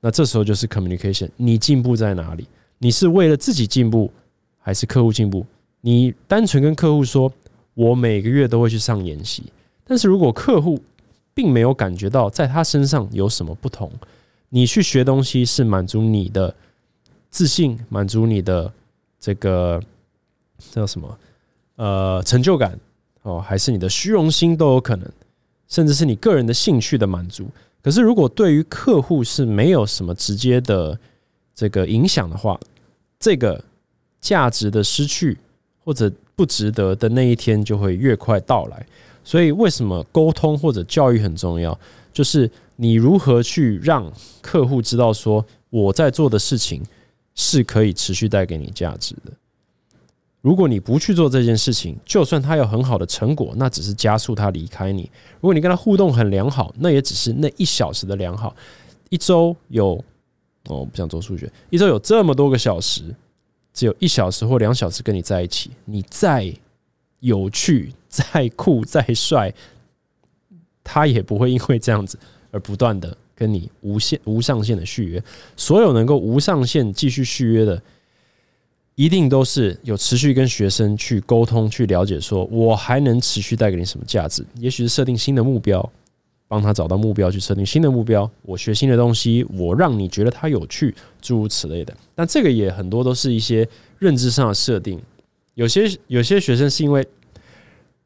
[0.00, 2.46] 那这时候就是 communication，你进步在哪里？
[2.78, 4.10] 你是为了自己进步，
[4.58, 5.44] 还是客户进步？
[5.80, 7.32] 你单纯跟客户说，
[7.74, 9.44] 我每个月都会去上研习，
[9.84, 10.80] 但是如果客户
[11.34, 13.90] 并没有感觉到在他身上有什么不同，
[14.50, 16.54] 你去学东西是满足你的
[17.30, 18.72] 自信，满足你的
[19.18, 19.82] 这个。
[20.72, 21.18] 叫什么？
[21.76, 22.78] 呃，成就感
[23.22, 25.10] 哦，还是你的虚荣心都有可能，
[25.68, 27.48] 甚至是你个人的兴趣的满足。
[27.82, 30.98] 可是，如果对于客户是没有什么直接的
[31.54, 32.58] 这个影响的话，
[33.18, 33.62] 这个
[34.20, 35.38] 价值的失去
[35.84, 38.84] 或者不值得的那一天就会越快到来。
[39.22, 41.78] 所以，为什么沟通或者教育很重要？
[42.12, 46.82] 就是你如何去让客户知道说我在做的事情
[47.34, 49.32] 是可以持续带给你价值的。
[50.40, 55.10] 如果你不去做这件事情，就算他有很好的成果，那只是加速他离开你。
[55.40, 58.54] 如果你跟他互动很良好，那也只是那一小时的良好。
[59.10, 59.92] 一周有
[60.68, 63.02] 哦，我不想做数学，一周有这么多个小时，
[63.74, 66.54] 只有一小时或两小时跟你在一起，你再
[67.18, 69.52] 有趣、再酷、再帅，
[70.84, 72.16] 他也不会因为这样子
[72.52, 75.22] 而不断的跟你无限、无上限的续约。
[75.56, 77.82] 所有能够无上限继续续约的。
[78.98, 84.44] 一定都是有持续跟学生去沟通、去了解，说我还能持续带给你什么价值？
[84.56, 85.88] 也许是设定新的目标，
[86.48, 88.28] 帮他找到目标，去设定新的目标。
[88.42, 91.96] 我学新的东西，我让你觉得它有趣，诸如此类的。
[92.12, 93.64] 但这个也很多都是一些
[94.00, 95.00] 认知上的设定。
[95.54, 97.06] 有些有些学生是因为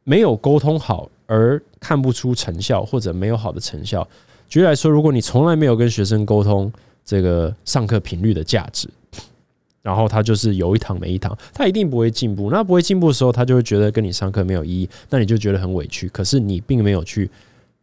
[0.04, 4.06] 没有沟通好而看不出成效，或者没有好的成效。
[4.46, 6.70] 举例来说，如果你从来没有跟学生沟通
[7.02, 8.86] 这个上课频率的价值。
[9.82, 12.50] 然后他就是有一堂没一堂，他一定不会进步。
[12.50, 16.08] 那不会进步的时候，他就会觉得跟你上课没有意义，那你就觉得很委屈。
[16.08, 17.28] 可是你并没有去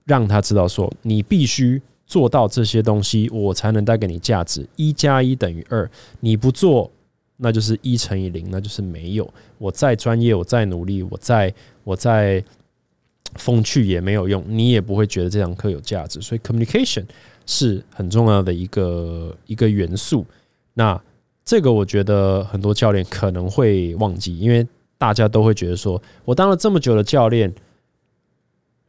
[0.05, 4.65] 让他知道说，你必须做到这些东西，我才能带给你价值。
[4.77, 5.89] 一加一等于二，
[6.21, 6.89] 你不做，
[7.35, 9.31] 那就是一乘以零，那就是没有。
[9.57, 12.43] 我再专业，我再努力，我再我再
[13.35, 16.19] 风趣也没有用，你也不会觉得这堂课有价值。
[16.21, 17.03] 所以，communication
[17.45, 20.25] 是很重要的一个一个元素。
[20.73, 20.99] 那
[21.49, 24.63] 这个我觉得很多教练可能会忘记，因为
[24.99, 27.51] 大家都会觉得说，我当了这么久的教练，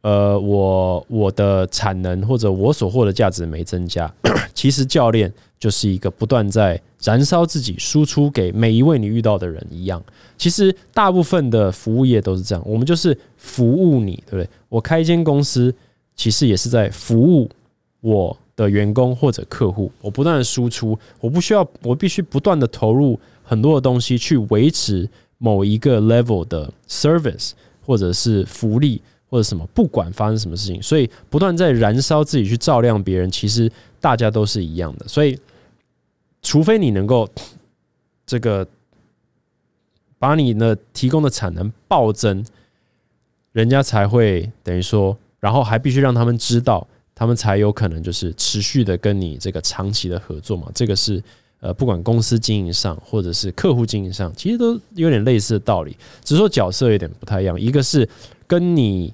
[0.01, 4.13] 呃，我我的产能或者我所获的价值没增加。
[4.53, 9.99] 其实教练就是一个不断在燃烧自己、输出给每一位你遇到的人一样。
[10.37, 14.47] 其实大部分的服务业都是这样，我们就是服务你，对不对？
[14.69, 15.73] 我开一间公司，
[16.15, 17.49] 其实也是在服务
[18.01, 19.91] 我的员工或者客户。
[20.01, 27.51] 我不断的输出，我不需要，我必须不断的投入很多的东西去维持某一个 level 的 service
[27.85, 33.29] 或者是福利或者什么，不管发生什么事情，所以不断在燃烧自己去照亮别人。
[33.31, 35.39] 其实大家都是一样的，所以
[36.41, 37.27] 除非你能够
[38.25, 38.67] 这个
[40.19, 42.45] 把你的提供的产能暴增，
[43.51, 45.17] 人家才会等于说。
[45.41, 46.87] 然后还必须让他们知道，
[47.21, 50.71] 他们才有可能就是持续的跟你这个长期的合作嘛。
[50.73, 51.21] 这个是
[51.59, 57.61] 呃，不管公司经营上或者是客户经营上，其实都有点类似的道理，只是说角色有点不太一样。
[57.61, 58.09] 一个是
[58.47, 59.13] 跟你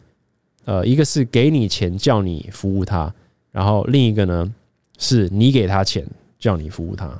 [0.63, 3.13] 呃，一个是给你钱叫你服务他，
[3.52, 4.54] 然后另一个呢
[4.98, 6.08] 是你给他钱
[6.39, 7.12] 叫你服务他。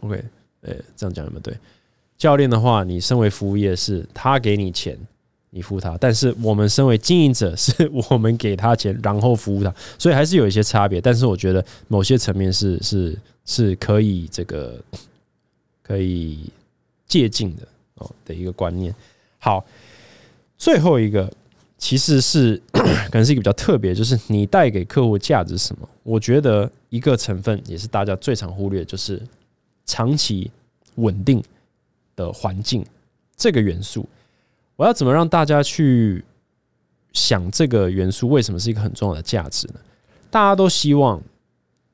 [0.00, 0.24] OK，
[0.62, 1.54] 呃，这样讲有没有对？
[2.16, 4.98] 教练的话，你身为服务业是他给你钱。
[5.50, 11.00] 你服务他，但是我们身为经营者，是我们给他钱，然后服务他，所以还是有一些差别。
[11.00, 14.78] 但是我觉得某些层面是是是可以这个
[15.82, 16.50] 可以
[17.06, 18.94] 借鉴的哦的一个观念。
[19.38, 19.64] 好，
[20.58, 21.32] 最后一个
[21.78, 25.88] 其实是 可能是一个比较特别，就是你带给客户价值是什么？
[26.02, 29.22] 我觉得一个成分也是大家最常忽略，就是
[29.86, 30.50] 长期
[30.96, 31.42] 稳定
[32.14, 32.84] 的环境
[33.34, 34.06] 这个元素。
[34.78, 36.24] 我要怎么让大家去
[37.12, 39.80] 想这个元素为什么是一个很重要的价值呢？
[40.30, 41.20] 大家都希望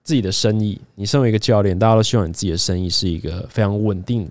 [0.02, 4.30] 自己的生意，你身为一个教练，大家都希望你自己的生意是一个非常稳定的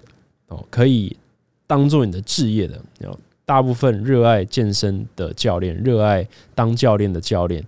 [0.50, 1.18] 哦，可以
[1.66, 2.80] 当做你的置业的。
[3.00, 7.66] 有大部分热爱健身的教练，热爱当教练的教练，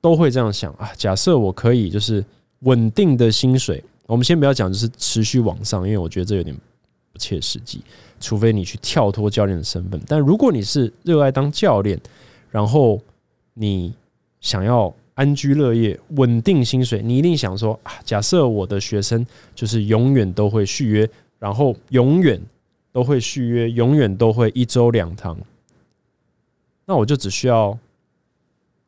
[0.00, 0.92] 都会这样想啊。
[0.96, 2.24] 假设我可以就是
[2.60, 6.56] 稳定的薪水，我们先不要讲就是持续往上，因为我觉得这有点
[7.12, 7.80] 不切实际。
[8.18, 12.00] 除非你去跳脱教练的身份，但如果你是热爱当教练，
[12.50, 13.00] 然后
[13.54, 13.92] 你
[14.40, 22.40] 想要安居乐业、稳定薪水，你一定想说啊，假设我的学生就是永远都会续约，然后永远
[22.92, 25.36] 都会续约，永远都会一周两堂，
[26.84, 27.76] 那我就只需要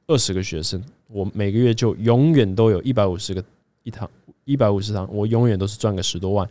[0.07, 3.45] 二十个学生，我每个月就永远都有一百五十个
[3.83, 4.09] 一堂，
[4.45, 6.49] 一百五十堂，我永远都是赚个十多万。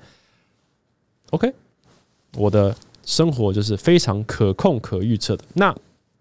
[1.30, 1.54] OK。
[2.36, 5.44] 我的生活就是非常可控、可预测的。
[5.54, 5.76] 那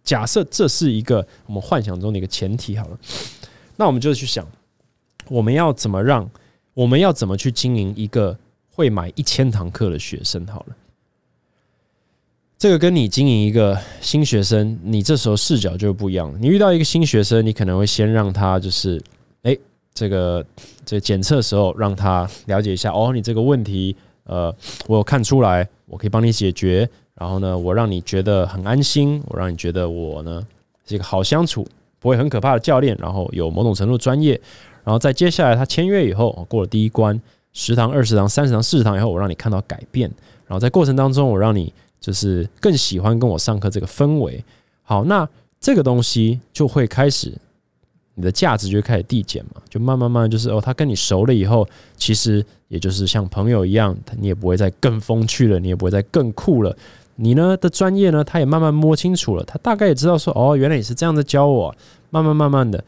[0.04, 2.98] 假设这是一个我们幻想中的一个前提好了，
[3.76, 4.46] 那我们就去想，
[5.28, 6.28] 我们要怎么让
[6.74, 8.36] 我们要怎么去经营一个
[8.70, 10.76] 会买一千堂课的学生好了。
[12.58, 16.32] 这个跟你经营一个新学生，你这时候视角就不一样。
[16.40, 19.02] 你遇到一个新学生，你可能会先让他就是，
[19.42, 19.56] 哎，
[19.92, 20.46] 这个
[20.84, 23.96] 这检测时候让他了解一下，哦，你这个问题，
[24.32, 24.54] 呃，
[24.86, 25.68] 我有看出来。
[25.84, 30.42] 我可以帮你解决，然后呢，我让你觉得很安心，我让你觉得我呢
[30.86, 31.68] 是一个好相处、
[31.98, 34.40] 不会很可怕的教练，然后有某种程度专业，
[34.84, 37.20] 然后在接下来他签约以后，过了第一关，
[37.52, 40.10] 十堂、二十堂、三十堂、四十堂以后，我让你看到改变，
[40.46, 44.42] 然后在过程当中，我让你就是更喜欢跟我上课这个氛围。
[44.82, 45.28] 好，那
[45.60, 47.34] 这个东西就会开始。
[48.14, 56.76] 你的价值就开始递减嘛，就慢慢慢就是哦，他跟你熟了以后，其实也就是像朋友一样，你也不会再更风趣了，你也不会再更酷了。
[57.16, 61.74] 你呢的专业呢，他也慢慢摸清楚了，他大概也知道说哦，原来你是这样子教我。
[62.10, 62.84] 慢慢慢慢的，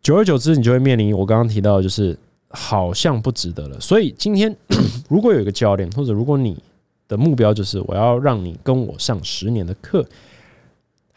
[0.00, 3.78] 久而久之，你就会面临我刚刚提到，就是好像不值得了。
[3.78, 4.56] 所以今天
[5.10, 6.56] 如果有一个教练，或者如果你
[7.06, 10.02] 的目标就是我要让你跟我上十年的课。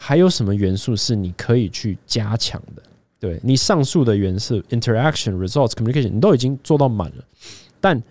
[0.06, 2.84] 还有什么元素是你可以去加强的？
[3.22, 7.24] 对你上述的元素，interaction、results、communication，你都已经做到满了。
[7.80, 8.04] 但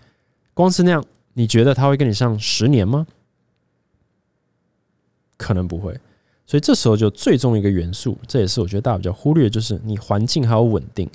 [0.55, 3.07] 光是那样，你觉得他会跟你上十年吗？
[5.37, 5.92] 可能不会。
[6.46, 11.07] 所以这时候就最重一个元素，这也是我觉得大家比较忽略，就是你环境还有稳定。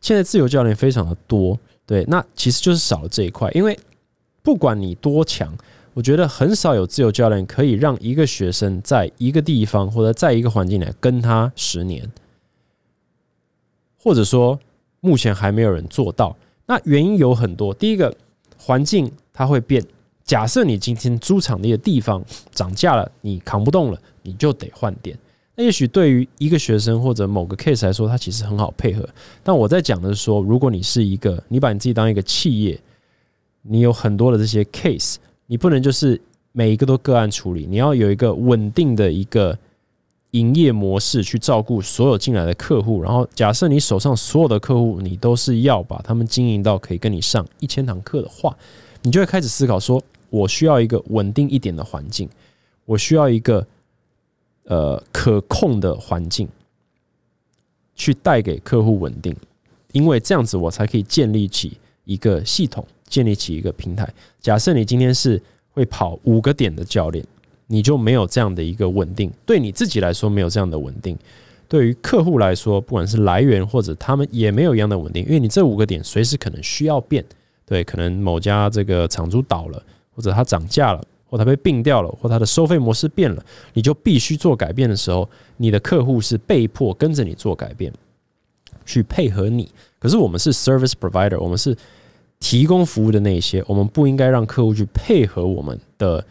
[0.00, 3.48] 现在自由教练非常的多，对，那其实就是少了这一块。
[3.52, 3.78] 因为
[4.42, 5.56] 不管你多强。
[5.94, 12.10] 我觉得很少有自由教练可以让一个学生在一个地方或者在一个环境里跟他十年，
[13.96, 14.58] 或者说
[15.00, 16.36] 目前还没有人做到。
[16.66, 18.14] 那原因有很多，第一个
[18.58, 19.84] 环境它会变。
[20.24, 25.16] 假设你今天租场地的地方涨价了，你扛不动了，你就得换店。
[25.54, 29.06] 那也许对于一个学生或者某个 case 来说，它其实很好配合。
[29.42, 32.80] 但我在讲的是说，如果你是一个，你把你自己当一个企业，
[33.62, 35.16] 你有很多的这些 case。
[35.46, 36.20] 你不能就是
[36.52, 39.58] 每一个都个案处理，你要有一个稳定的一个
[40.30, 43.02] 营业模式去照顾所有进来的客户。
[43.02, 48.56] 然后，假设你手上所有的客户，你都是要把他们经营到可以跟你上一千堂课的话，
[49.02, 52.28] 你就会开始思考说：我需要一个稳定一点的环境，
[52.84, 53.66] 我需要一个
[54.64, 56.48] 呃可控的环境。
[57.96, 59.32] 去带给客户稳定，
[59.92, 64.08] 因为这样子我才可以建立起一个系统，建立起一个平台。
[64.40, 65.40] 假设你今天是
[65.72, 67.24] 会跑五个点的教练，
[67.66, 71.16] 你就没有这样的一个稳定，对你自己来说没有这样的稳定，
[71.68, 77.24] 对于客户来说，不管是来源或者他们也没有一样的稳定，因为你这五个点随时可能需要变，
[77.66, 79.82] 对，可能某家这个厂租倒了，
[80.14, 81.02] 或者它涨价了。
[81.26, 87.92] 或它被并掉了，或它的收费模式变了，你就必须做改变的时候，你的客户是被迫跟着你做改变，
[88.86, 89.68] 去配合你。
[89.98, 91.76] 可是我们是 service provider，我们是
[92.44, 96.22] 提供服务的那些，我们不应该让客户去配合我们的，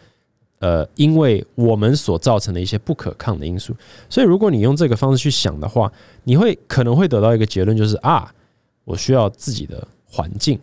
[0.60, 3.74] 呃，因为我们所造成的一些不可抗的因素。
[4.08, 5.92] 所以，如果你用这个方式去想的话，
[6.22, 8.32] 你会可能会得到一个结论，就是啊，
[8.84, 10.56] 我需要自己的环境。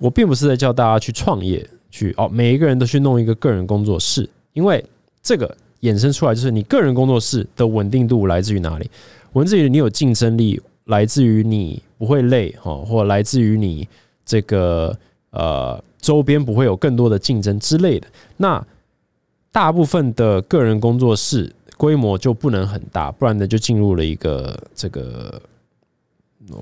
[0.00, 1.64] 我并不是在叫大家去创业。
[1.88, 4.84] 去哦，每一个人都去弄一个个人工作室，因为
[5.22, 8.90] 这个衍生出来就是你个人工作室的稳定度来自于哪里？
[9.34, 13.88] 文字于你有竞争力，来自于你不会累哈，或来自于你
[14.26, 14.94] 这个
[15.30, 18.06] 呃周边不会有更多的竞争之类的。
[18.36, 18.62] 那
[19.50, 25.40] 大部分的个人工作室规模就不能很大，不然呢就进入了一个这个。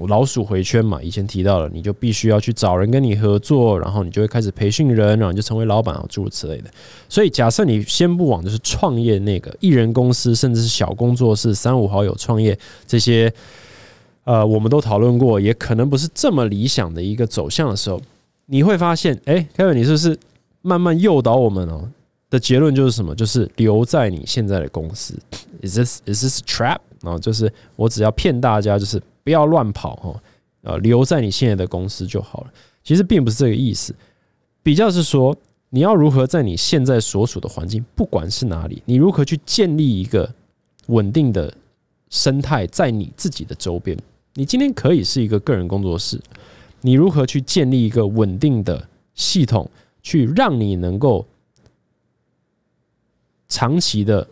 [0.09, 6.71] 老鼠回圈嘛，以前提到了，你就必须要去找人跟你合作，然后你就会开始培训人，然后你就成为老板啊，诸如此类的。
[7.07, 13.31] 所以，假设你先不往就是创业那个艺人公司，甚至是小工作室、三五好友创业这些，
[14.25, 18.01] 呃，我们都讨论过，也可能不是这么理想的一个走向的时候，
[18.47, 20.19] 你会发现，哎，Kevin，你是不是
[20.63, 21.89] 慢慢诱导我们哦？
[22.29, 23.15] 的结论就是什么？
[23.15, 25.15] 就是留在你现在的公司。
[25.63, 26.79] Is this is this trap？
[27.03, 29.03] 啊，就是我只要骗大家，就是。
[29.25, 30.23] 不要乱跑哈，
[30.65, 32.53] 呃，留在你现在的公司就好了。
[32.83, 33.95] 其实并不是这个意思，
[34.63, 35.35] 比较是说
[35.71, 40.31] 你要如何在你现在所处的环境，不管是哪里，你如何去建立一个
[40.89, 41.51] 稳定的
[42.11, 43.97] 生态在你自己的周边。
[44.35, 46.21] 你今天可以是一个个人工作室，
[46.81, 49.71] 你如何去建立一个稳定的系统，
[50.03, 51.25] 去让你能够
[53.49, 54.27] 长期的、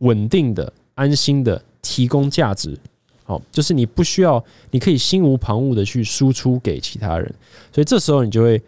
[0.00, 2.76] 稳定的、安心的提供价值。
[3.22, 7.32] 好，就是你不需要，你可以心无旁骛的去输出给其他人，
[7.72, 8.60] 所以这时候你就会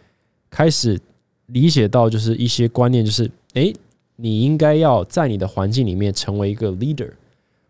[0.50, 1.00] 开始
[1.46, 3.74] 理解到，就是一些观念，就是诶，
[4.16, 7.10] 你应该要在你的环境里面成为一个 leader，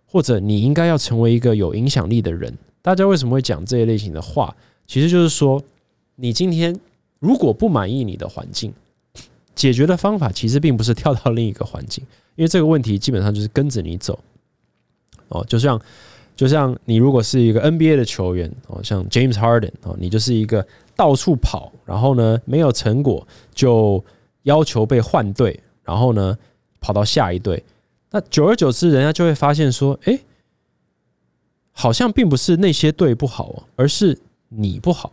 [0.04, 2.52] 或者你应该要成为一个有影响力的人。
[2.82, 4.54] 大家为什么会讲这一类型的话？
[4.86, 5.62] 其实就是说，
[6.16, 6.78] 你今天
[7.18, 8.72] 如果不满意你的环境，
[9.54, 12.04] 解决的方法其实并不是跳到另一个环境，
[12.36, 14.18] 因为这个问题基本上就是跟着你走。
[15.28, 15.80] 哦，就像。
[16.36, 20.66] 就像你如果是一个 NBA 的球员哦，像 James Harden 哦，你就是一个
[20.96, 24.02] 到处跑，然后呢没有成果就
[24.44, 26.38] 要求被换队，然后呢
[26.80, 27.62] 跑到下一队，
[28.10, 30.18] 那久而久之，人家就会发现说，哎，
[31.80, 34.18] 好像并不是那些队不好，而是
[34.50, 35.10] 你不好。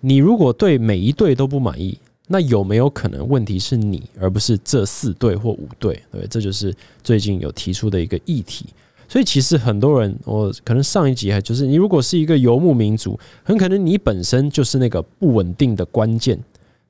[0.00, 6.02] 你如果对每一队都不满意，那有没有可能问题是你，而不是这四队或五队？
[6.10, 8.64] 对，这就是最近有提出的一个议题。
[9.06, 16.42] 所以其实很多人，我可能上一集还就是你如果是一个游牧民族，很可能你本身就是那个不稳定的关键。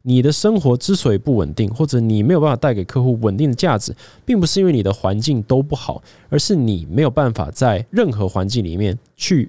[0.07, 3.97] 你的生活之所以不稳定，或者你没有办法带给客户稳定的价值，
[4.27, 9.49] 并不是因为你的环境都不好，而是你没有办法在任何环境里面去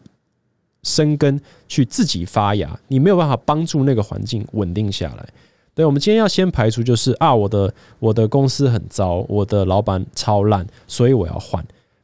[0.82, 2.80] 生根、去自己发芽。
[2.88, 5.28] 你没有办法帮助那个环境稳定下来。
[5.74, 11.62] 对，我们今天要先排除就是啊，我的我的公司很糟，我的老板超烂，所以我要换。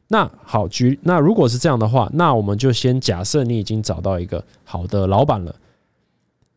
[0.08, 5.56] 那好，举那如果是这样的话，那我们就先假设你已经找到一个好的老板了。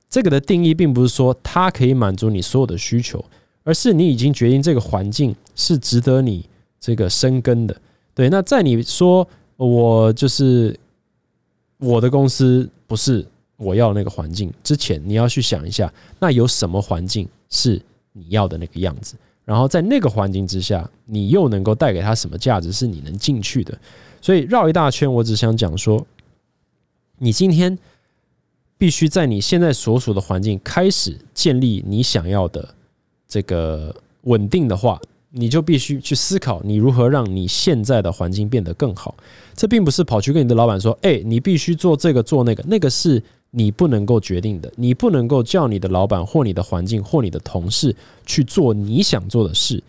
[0.10, 3.24] 这个的定义并不是说它可以满足你所有的需求，
[3.64, 6.48] 而是你已经决定这个环境是值得你
[6.80, 7.76] 这个生根的。
[8.14, 9.28] 对，那在你说
[9.58, 10.78] 我就是
[11.78, 13.26] 我的公司不是
[13.58, 17.82] 我要那个环境之前，你要去想一下，那有什么环境是
[18.14, 19.16] 你要的那个样子。
[19.44, 23.78] 然后在那个环境之下，你又能够带给他什么价值是你能进去的？
[24.20, 26.04] 所以绕一大圈，我只想讲说，
[27.20, 27.78] 你今天
[28.78, 32.68] 必须在你现在所属的环境开始建立你想要的
[33.28, 35.00] 这个稳定的话，
[35.32, 39.16] 你就必须去思考你如何让你现在的环境变得更好。
[39.56, 43.22] 这并不是跑去跟你的老板说：“哎，你必须做这个做那个。”那个是。
[43.58, 47.96] 你不能够决定的，你不能够叫你的老板或你的环境或你的同事
[48.26, 49.82] 去做你想做的事，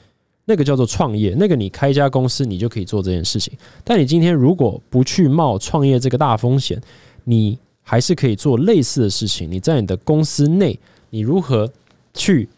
[0.44, 1.34] 那个叫做创业。
[1.36, 3.52] 那个你开一家公司，你就可以做这件事情。
[3.82, 6.80] 但你今天如果不去冒创业这个大风险，
[7.24, 7.58] 你
[7.88, 9.48] 还是可以做类似的事情。
[9.48, 10.76] 你在你的公司内，
[11.08, 11.70] 你如何
[12.12, 12.48] 去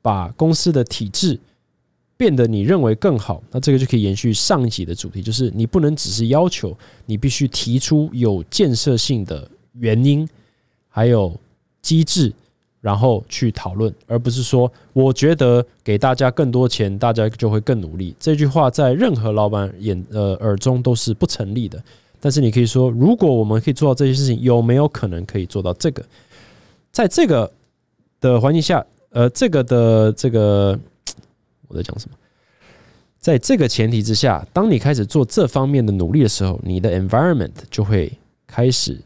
[0.00, 1.38] 把公司的体制
[2.16, 10.26] 变得你认为更好，那这个就可以延续上一集的主题，就是你不能只是要求，你必须提出有建设性的原因，
[10.88, 11.38] 还有
[11.82, 12.32] 机制，
[12.80, 18.16] 然后去讨论，而不是说我觉得给大家更多钱，大家就会更努力。
[18.18, 21.84] 这句话在任何老板眼呃耳中都是不成立的。
[22.24, 26.04] 但是你可以说，如果我们可以做到这些事情，有没有可能可以做到这个？
[26.92, 27.52] 在这个
[28.20, 30.78] 的环境下，呃，这个的这个。
[31.66, 32.16] 我在讲什么？
[33.18, 38.12] 在这个前提之下，当你开始做这方面的努力的时候，你的 environment 就会
[38.46, 39.00] 开始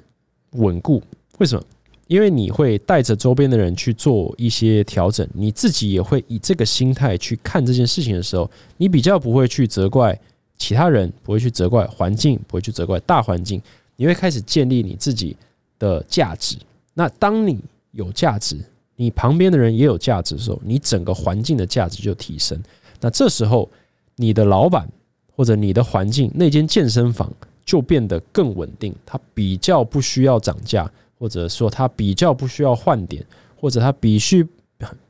[0.51, 1.03] 稳固。
[1.39, 1.65] 为什么？
[2.09, 10.19] 因为你会带着周边的人去做一些调整，你自己也会以这个心态去看这件事情的时候，你比较不会去责怪
[10.59, 13.61] 其他人，不会去责怪环境，不会去责怪大环境，
[13.97, 15.37] 你会开始建立你自己
[15.79, 16.57] 的价值。
[16.95, 17.61] 那当你
[17.93, 18.59] 有价值。
[18.99, 22.59] 你旁边的人也有价值的时候，你整个环境的价值就提升。
[22.99, 23.69] 那这时候，
[24.15, 24.89] 你的老板
[25.37, 27.31] 或者你的环境那间健身房
[27.63, 33.23] 就变得更稳定，它比较不需要涨价，或者说它比较不需要换点，
[33.55, 34.43] 或者它必须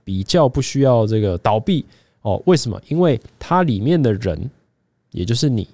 [0.02, 1.86] 比较不需要这个倒闭
[2.22, 2.42] 哦。
[2.46, 2.82] 为什么？
[2.88, 4.50] 因为它里面的人，
[5.16, 5.66] 也就是你，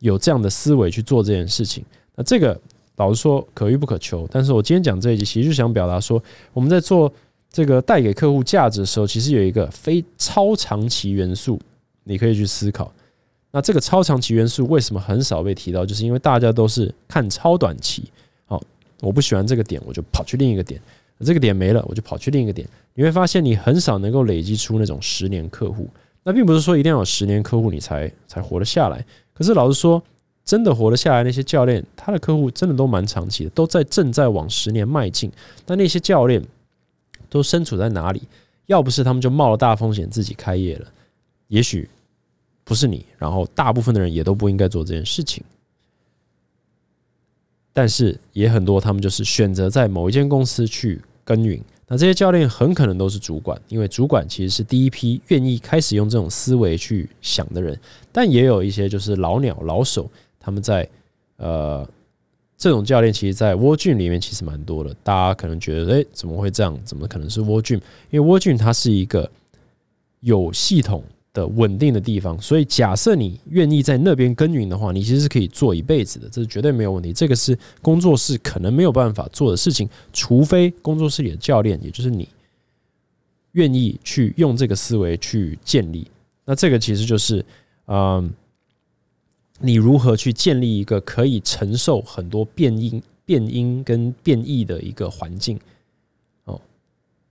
[0.00, 1.82] 有这样的思维去做这件事情。
[2.14, 2.60] 那这个
[2.96, 4.28] 老实说可遇不可求。
[4.30, 6.22] 但是我今天讲这一集，其实就想表达说，
[6.52, 7.10] 我们在做。
[7.54, 11.60] 这个带给客户价值的时候，其实有一个非超长期元素，
[12.02, 12.90] 你可以去思考。
[13.50, 15.84] 那这个超长期元素为什么很少被提到？
[15.84, 18.04] 就是因为大家都是看超短期。
[18.46, 18.58] 好，
[19.02, 20.80] 我不喜欢这个点，我就跑去另一个点。
[21.20, 22.66] 这个点没了，我就跑去另一个点。
[22.94, 25.86] 你会发现，你很少能够累积出那种十年客户。
[26.24, 29.04] 那并不是说一定要有十年客户你才才活得下来。
[29.32, 30.02] 可是老实说，
[30.44, 35.30] 真的活得下来那些教练，他的客户真的都蛮长期的，都在正在往十年迈进。
[35.64, 36.42] 但那些教练。
[37.32, 38.28] 都身处在哪里？
[38.66, 40.86] 要不是他们就冒了大风险自己开业了，
[41.48, 41.88] 也许
[42.62, 45.42] 不是你，然后大部分的人也都不应该做这件事情。
[47.72, 51.58] 但是也很多，他们就是选择在某一间公司去耕耘。
[51.92, 57.78] 那这些教练很可能都是主管，因为主管其实是第一批愿意开始用这种思维去想的人。
[58.10, 60.88] 但也有一些就是老鸟、老手，他们在
[61.36, 61.86] 呃。
[62.56, 64.94] 这种教练其实，在蜗郡里面其实蛮多的。
[65.02, 66.78] 大家可能觉得，哎，怎么会这样？
[66.84, 67.76] 怎么可能是蜗郡？
[68.08, 69.28] 因为蜗郡它是一个
[70.20, 71.02] 有系统
[71.32, 77.12] 的、稳定的地方，所以假设你愿意在那边耕耘的话，你其实是可以做一辈子的，这是绝对没有问题。
[77.12, 82.28] 这个是工作室可能没有办法做的事情，除非工作室里的教练，也就是你，
[83.52, 86.06] 愿意去用这个思维去建立。
[86.44, 87.44] 那这个其实就是，
[87.86, 88.32] 嗯。
[89.64, 95.56] 你如何去建立一个可以承受很多变音、变音跟变异的一个环境
[96.46, 96.60] 哦，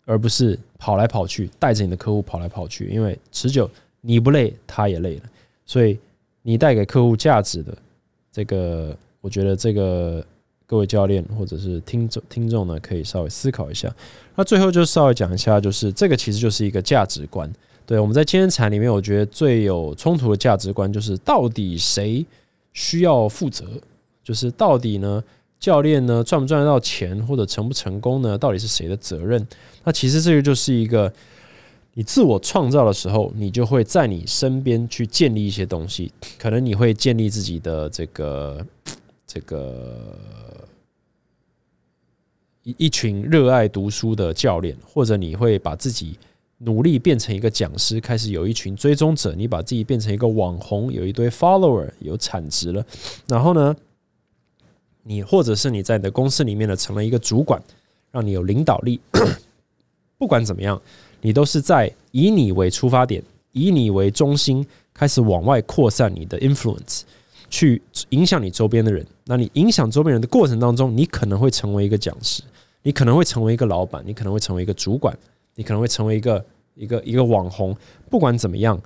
[0.06, 3.70] 而不是跑来跑去，带着你的客户跑来跑去，因为持久
[4.02, 5.24] 你不累，他也累了。
[5.66, 5.98] 所以
[6.42, 7.78] 你带给客户价值的
[8.32, 10.26] 这个，我觉得这个
[10.66, 13.94] 各位教练或者是听众听众呢，可以稍微思考一下。
[14.36, 17.52] 那最后就稍微讲一下，就是这个其实就是一个价值观。
[17.86, 22.26] 对，我们在健身产里面，我觉得最有冲突的价值观就是到底谁
[22.74, 23.66] 需要负责？
[24.24, 25.22] 就是到底呢，
[25.60, 28.38] 教练呢赚不赚得到钱，或者成不成功呢？
[28.38, 29.46] 到底是谁的责任？
[29.84, 31.12] 那其实这个就是一个
[31.94, 36.12] 你自我创造的时候，你就会在你身边去建立一些东西。
[36.38, 38.66] 可能你会建立自己的这个
[39.28, 40.16] 这个
[42.64, 46.18] 一一群热爱读书的教练，或者你会把自己。
[46.64, 49.34] 努力变成一个讲师，开始有一群追踪者。
[49.34, 52.86] 你把自己变成一个网红，有一堆 follower，有产值了。
[53.28, 53.76] 然后呢，
[55.02, 57.60] 你或者是你在你的公司里面呢，成了一个主管，
[58.12, 59.02] 让你有领导力。
[60.20, 60.80] 不管怎么样，
[61.22, 67.02] 你都是在以你为出发点，以你为中心，开始往外扩散你的 influence，
[67.50, 69.06] 去影响你周边的人。
[69.26, 72.44] 那你影响周边人的过程当中，你可能会成为一个讲师，
[72.84, 75.18] 你可能会成为一个老板，你可能会成为一个主管。
[75.54, 76.46] 你可能会成为一个
[76.76, 77.76] 一个一个网红，
[78.10, 78.82] 不管怎么样，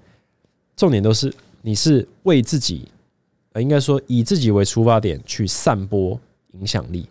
[0.76, 1.32] 重点都是
[1.62, 2.88] 你是为自己，
[3.54, 6.20] 呃，应该说以自己为出发点去散播
[6.54, 7.08] 影响力。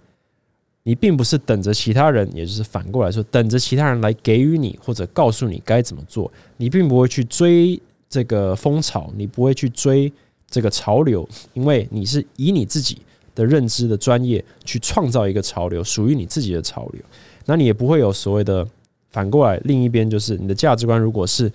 [0.85, 6.30] 你并不是等着其他人，也就是反过来说，等着其他人来给予你或者告诉你该怎么做。
[6.57, 10.12] 你并不会去追这个风潮，你不会去追
[10.49, 12.99] 这个潮流，因为你是以你自己
[13.35, 17.03] 的认知的专业去创造一个潮流，属于你自己的潮流。
[17.47, 18.66] 那你也不会有所谓的。
[19.11, 21.49] 反过来，另一边就是你的价值观，如果是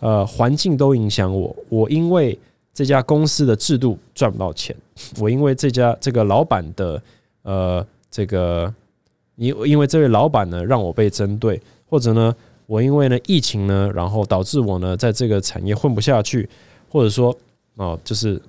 [0.00, 2.38] 呃环境都影响我，我因为
[2.74, 4.76] 这家公司的制度赚不到钱，
[5.18, 7.02] 我因为这家这个老板的
[7.40, 8.72] 呃这个，
[9.34, 16.48] 因因为这位老板呢让我被针对，或者呢我因为呢疫情呢，然后导致我呢在这个产业混不下去，
[16.90, 17.36] 或者说
[17.74, 18.40] 哦，就是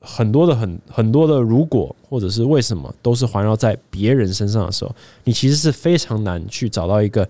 [0.00, 4.92] 很多的很很多的如果或者是为什么都是环绕在别人身上的时候，
[5.22, 7.28] 你其实是非常难去找到一个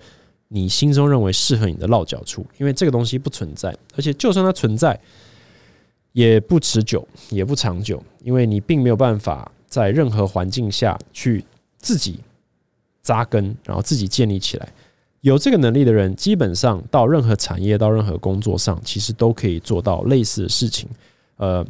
[0.49, 4.99] 你心中认为适合你的落脚处，因为这个东西不存在，而且就算它存在，
[6.13, 11.45] 也不持久，也不长久，因为你并没有办法在任何环境下去
[11.85, 12.19] 自己
[13.03, 14.67] 扎根，然后自己建立起来。
[15.21, 20.89] 有这个能力的人，基本上到任何产业、到任何工作上，其实都可以做到类似的事情。
[21.37, 21.65] 呃，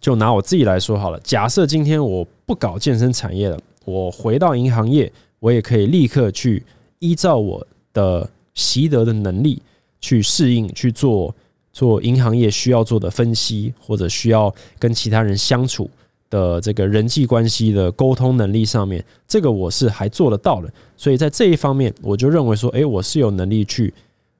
[0.00, 6.64] 就拿我自己来说好了，假设今天我不搞健身产业了，我回到银行业，我也可以立刻去
[6.98, 9.62] 依照我的习得的能力
[10.00, 11.34] 去适应去做
[11.72, 15.90] 做银行业需要做的分析，或者需要跟其他人相处。
[16.30, 23.92] 的这个人际关系的沟通能力上面，这个我是还做得到的，所以在这一方面，我就认为说，诶，我是有能力去，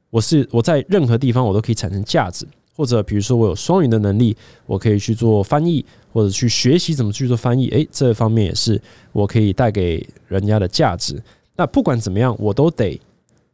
[0.09, 4.37] 我是我在任何地方我都可以产生价值，或者比如说我有双语的能力，
[4.67, 8.81] 我可以去做翻译，或者去学习怎么去做翻译，诶，这方面也是
[9.11, 11.21] 我可以带给人家的价值。
[11.57, 12.99] 那不管怎么样，我都得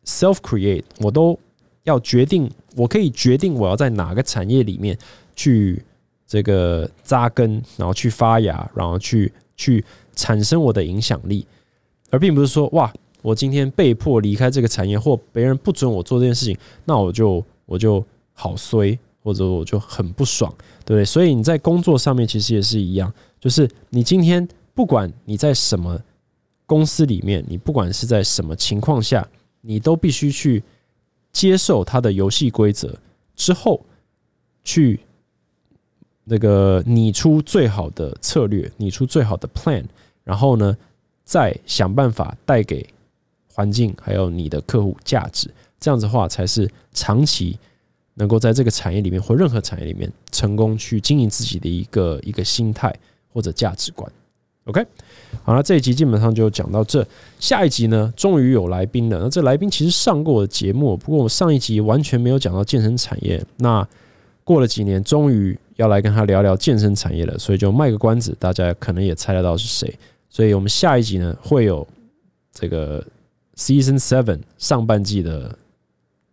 [0.05, 1.39] self create，我都
[1.85, 4.97] 要决定，我可以决定我要在哪个产业里面
[5.35, 5.83] 去。
[6.27, 11.47] 这个扎根，然后去发芽，然后去去产生我的影响力，
[12.11, 20.53] 而并不是说哇，我今天被迫离开这个产业，或别人不准我做这件事情，那我就我就好衰，或者我就很不爽，
[20.85, 21.05] 对不对？
[21.05, 25.97] 所以你在工作上面其实也是一样，就是你今天不管你在什么
[26.67, 29.27] 公司里面，你不管是在什么情况下，
[29.61, 30.63] 你都必须去
[31.31, 32.99] 接受它的游戏规则
[33.37, 33.81] 之后
[34.65, 34.99] 去。
[36.29, 39.85] 那个拟出最好的策略，拟出最好的 plan，
[40.25, 40.77] 然后呢，
[41.25, 42.85] 再想办法带给
[43.47, 45.49] 环境还有你的客户价值，
[45.79, 47.57] 这样子的话才是长期
[48.15, 52.93] 能够在这个产业里面或任何产业里面成功去经营自己的一个一个心态
[53.33, 54.11] 或者价值观。
[54.65, 54.85] OK，
[55.45, 57.07] 好了，这一集基本上就讲到这，
[57.39, 59.21] 下一集呢，终于有来宾了。
[59.21, 63.41] 那这来宾其实上过我的节目，不过我上一集完全没有讲到健身产业。
[63.59, 63.87] 那
[64.43, 65.57] 过了几年，终于。
[65.77, 69.95] 要来跟他聊聊健身产业了，所以就卖个关子，大家可能也猜得到是谁。
[70.29, 71.87] 所以我们下一集呢会有
[72.53, 73.03] 这个
[73.57, 75.57] Season Seven 上半季的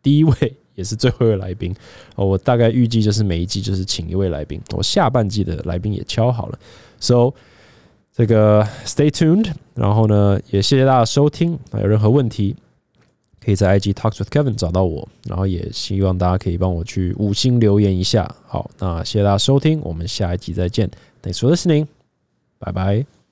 [0.02, 1.74] 第一位也是最后一位来宾
[2.16, 2.26] 哦。
[2.26, 6.60] 我大概预计就是每一季就是请一位来宾，我下半季的来宾也敲好了。
[7.00, 7.34] So
[8.12, 12.56] 这个 Stay tuned，然后呢也谢谢大家收听，有任何问题。
[13.44, 18.34] 可以在 IG Talks with Kevin 找到我，然后也希望大家可以帮我去五星留言一下。
[18.46, 20.90] 好，那谢谢大家收听，我们下一集再见。
[21.22, 21.88] Thanks for listening，
[22.60, 23.23] 拜拜。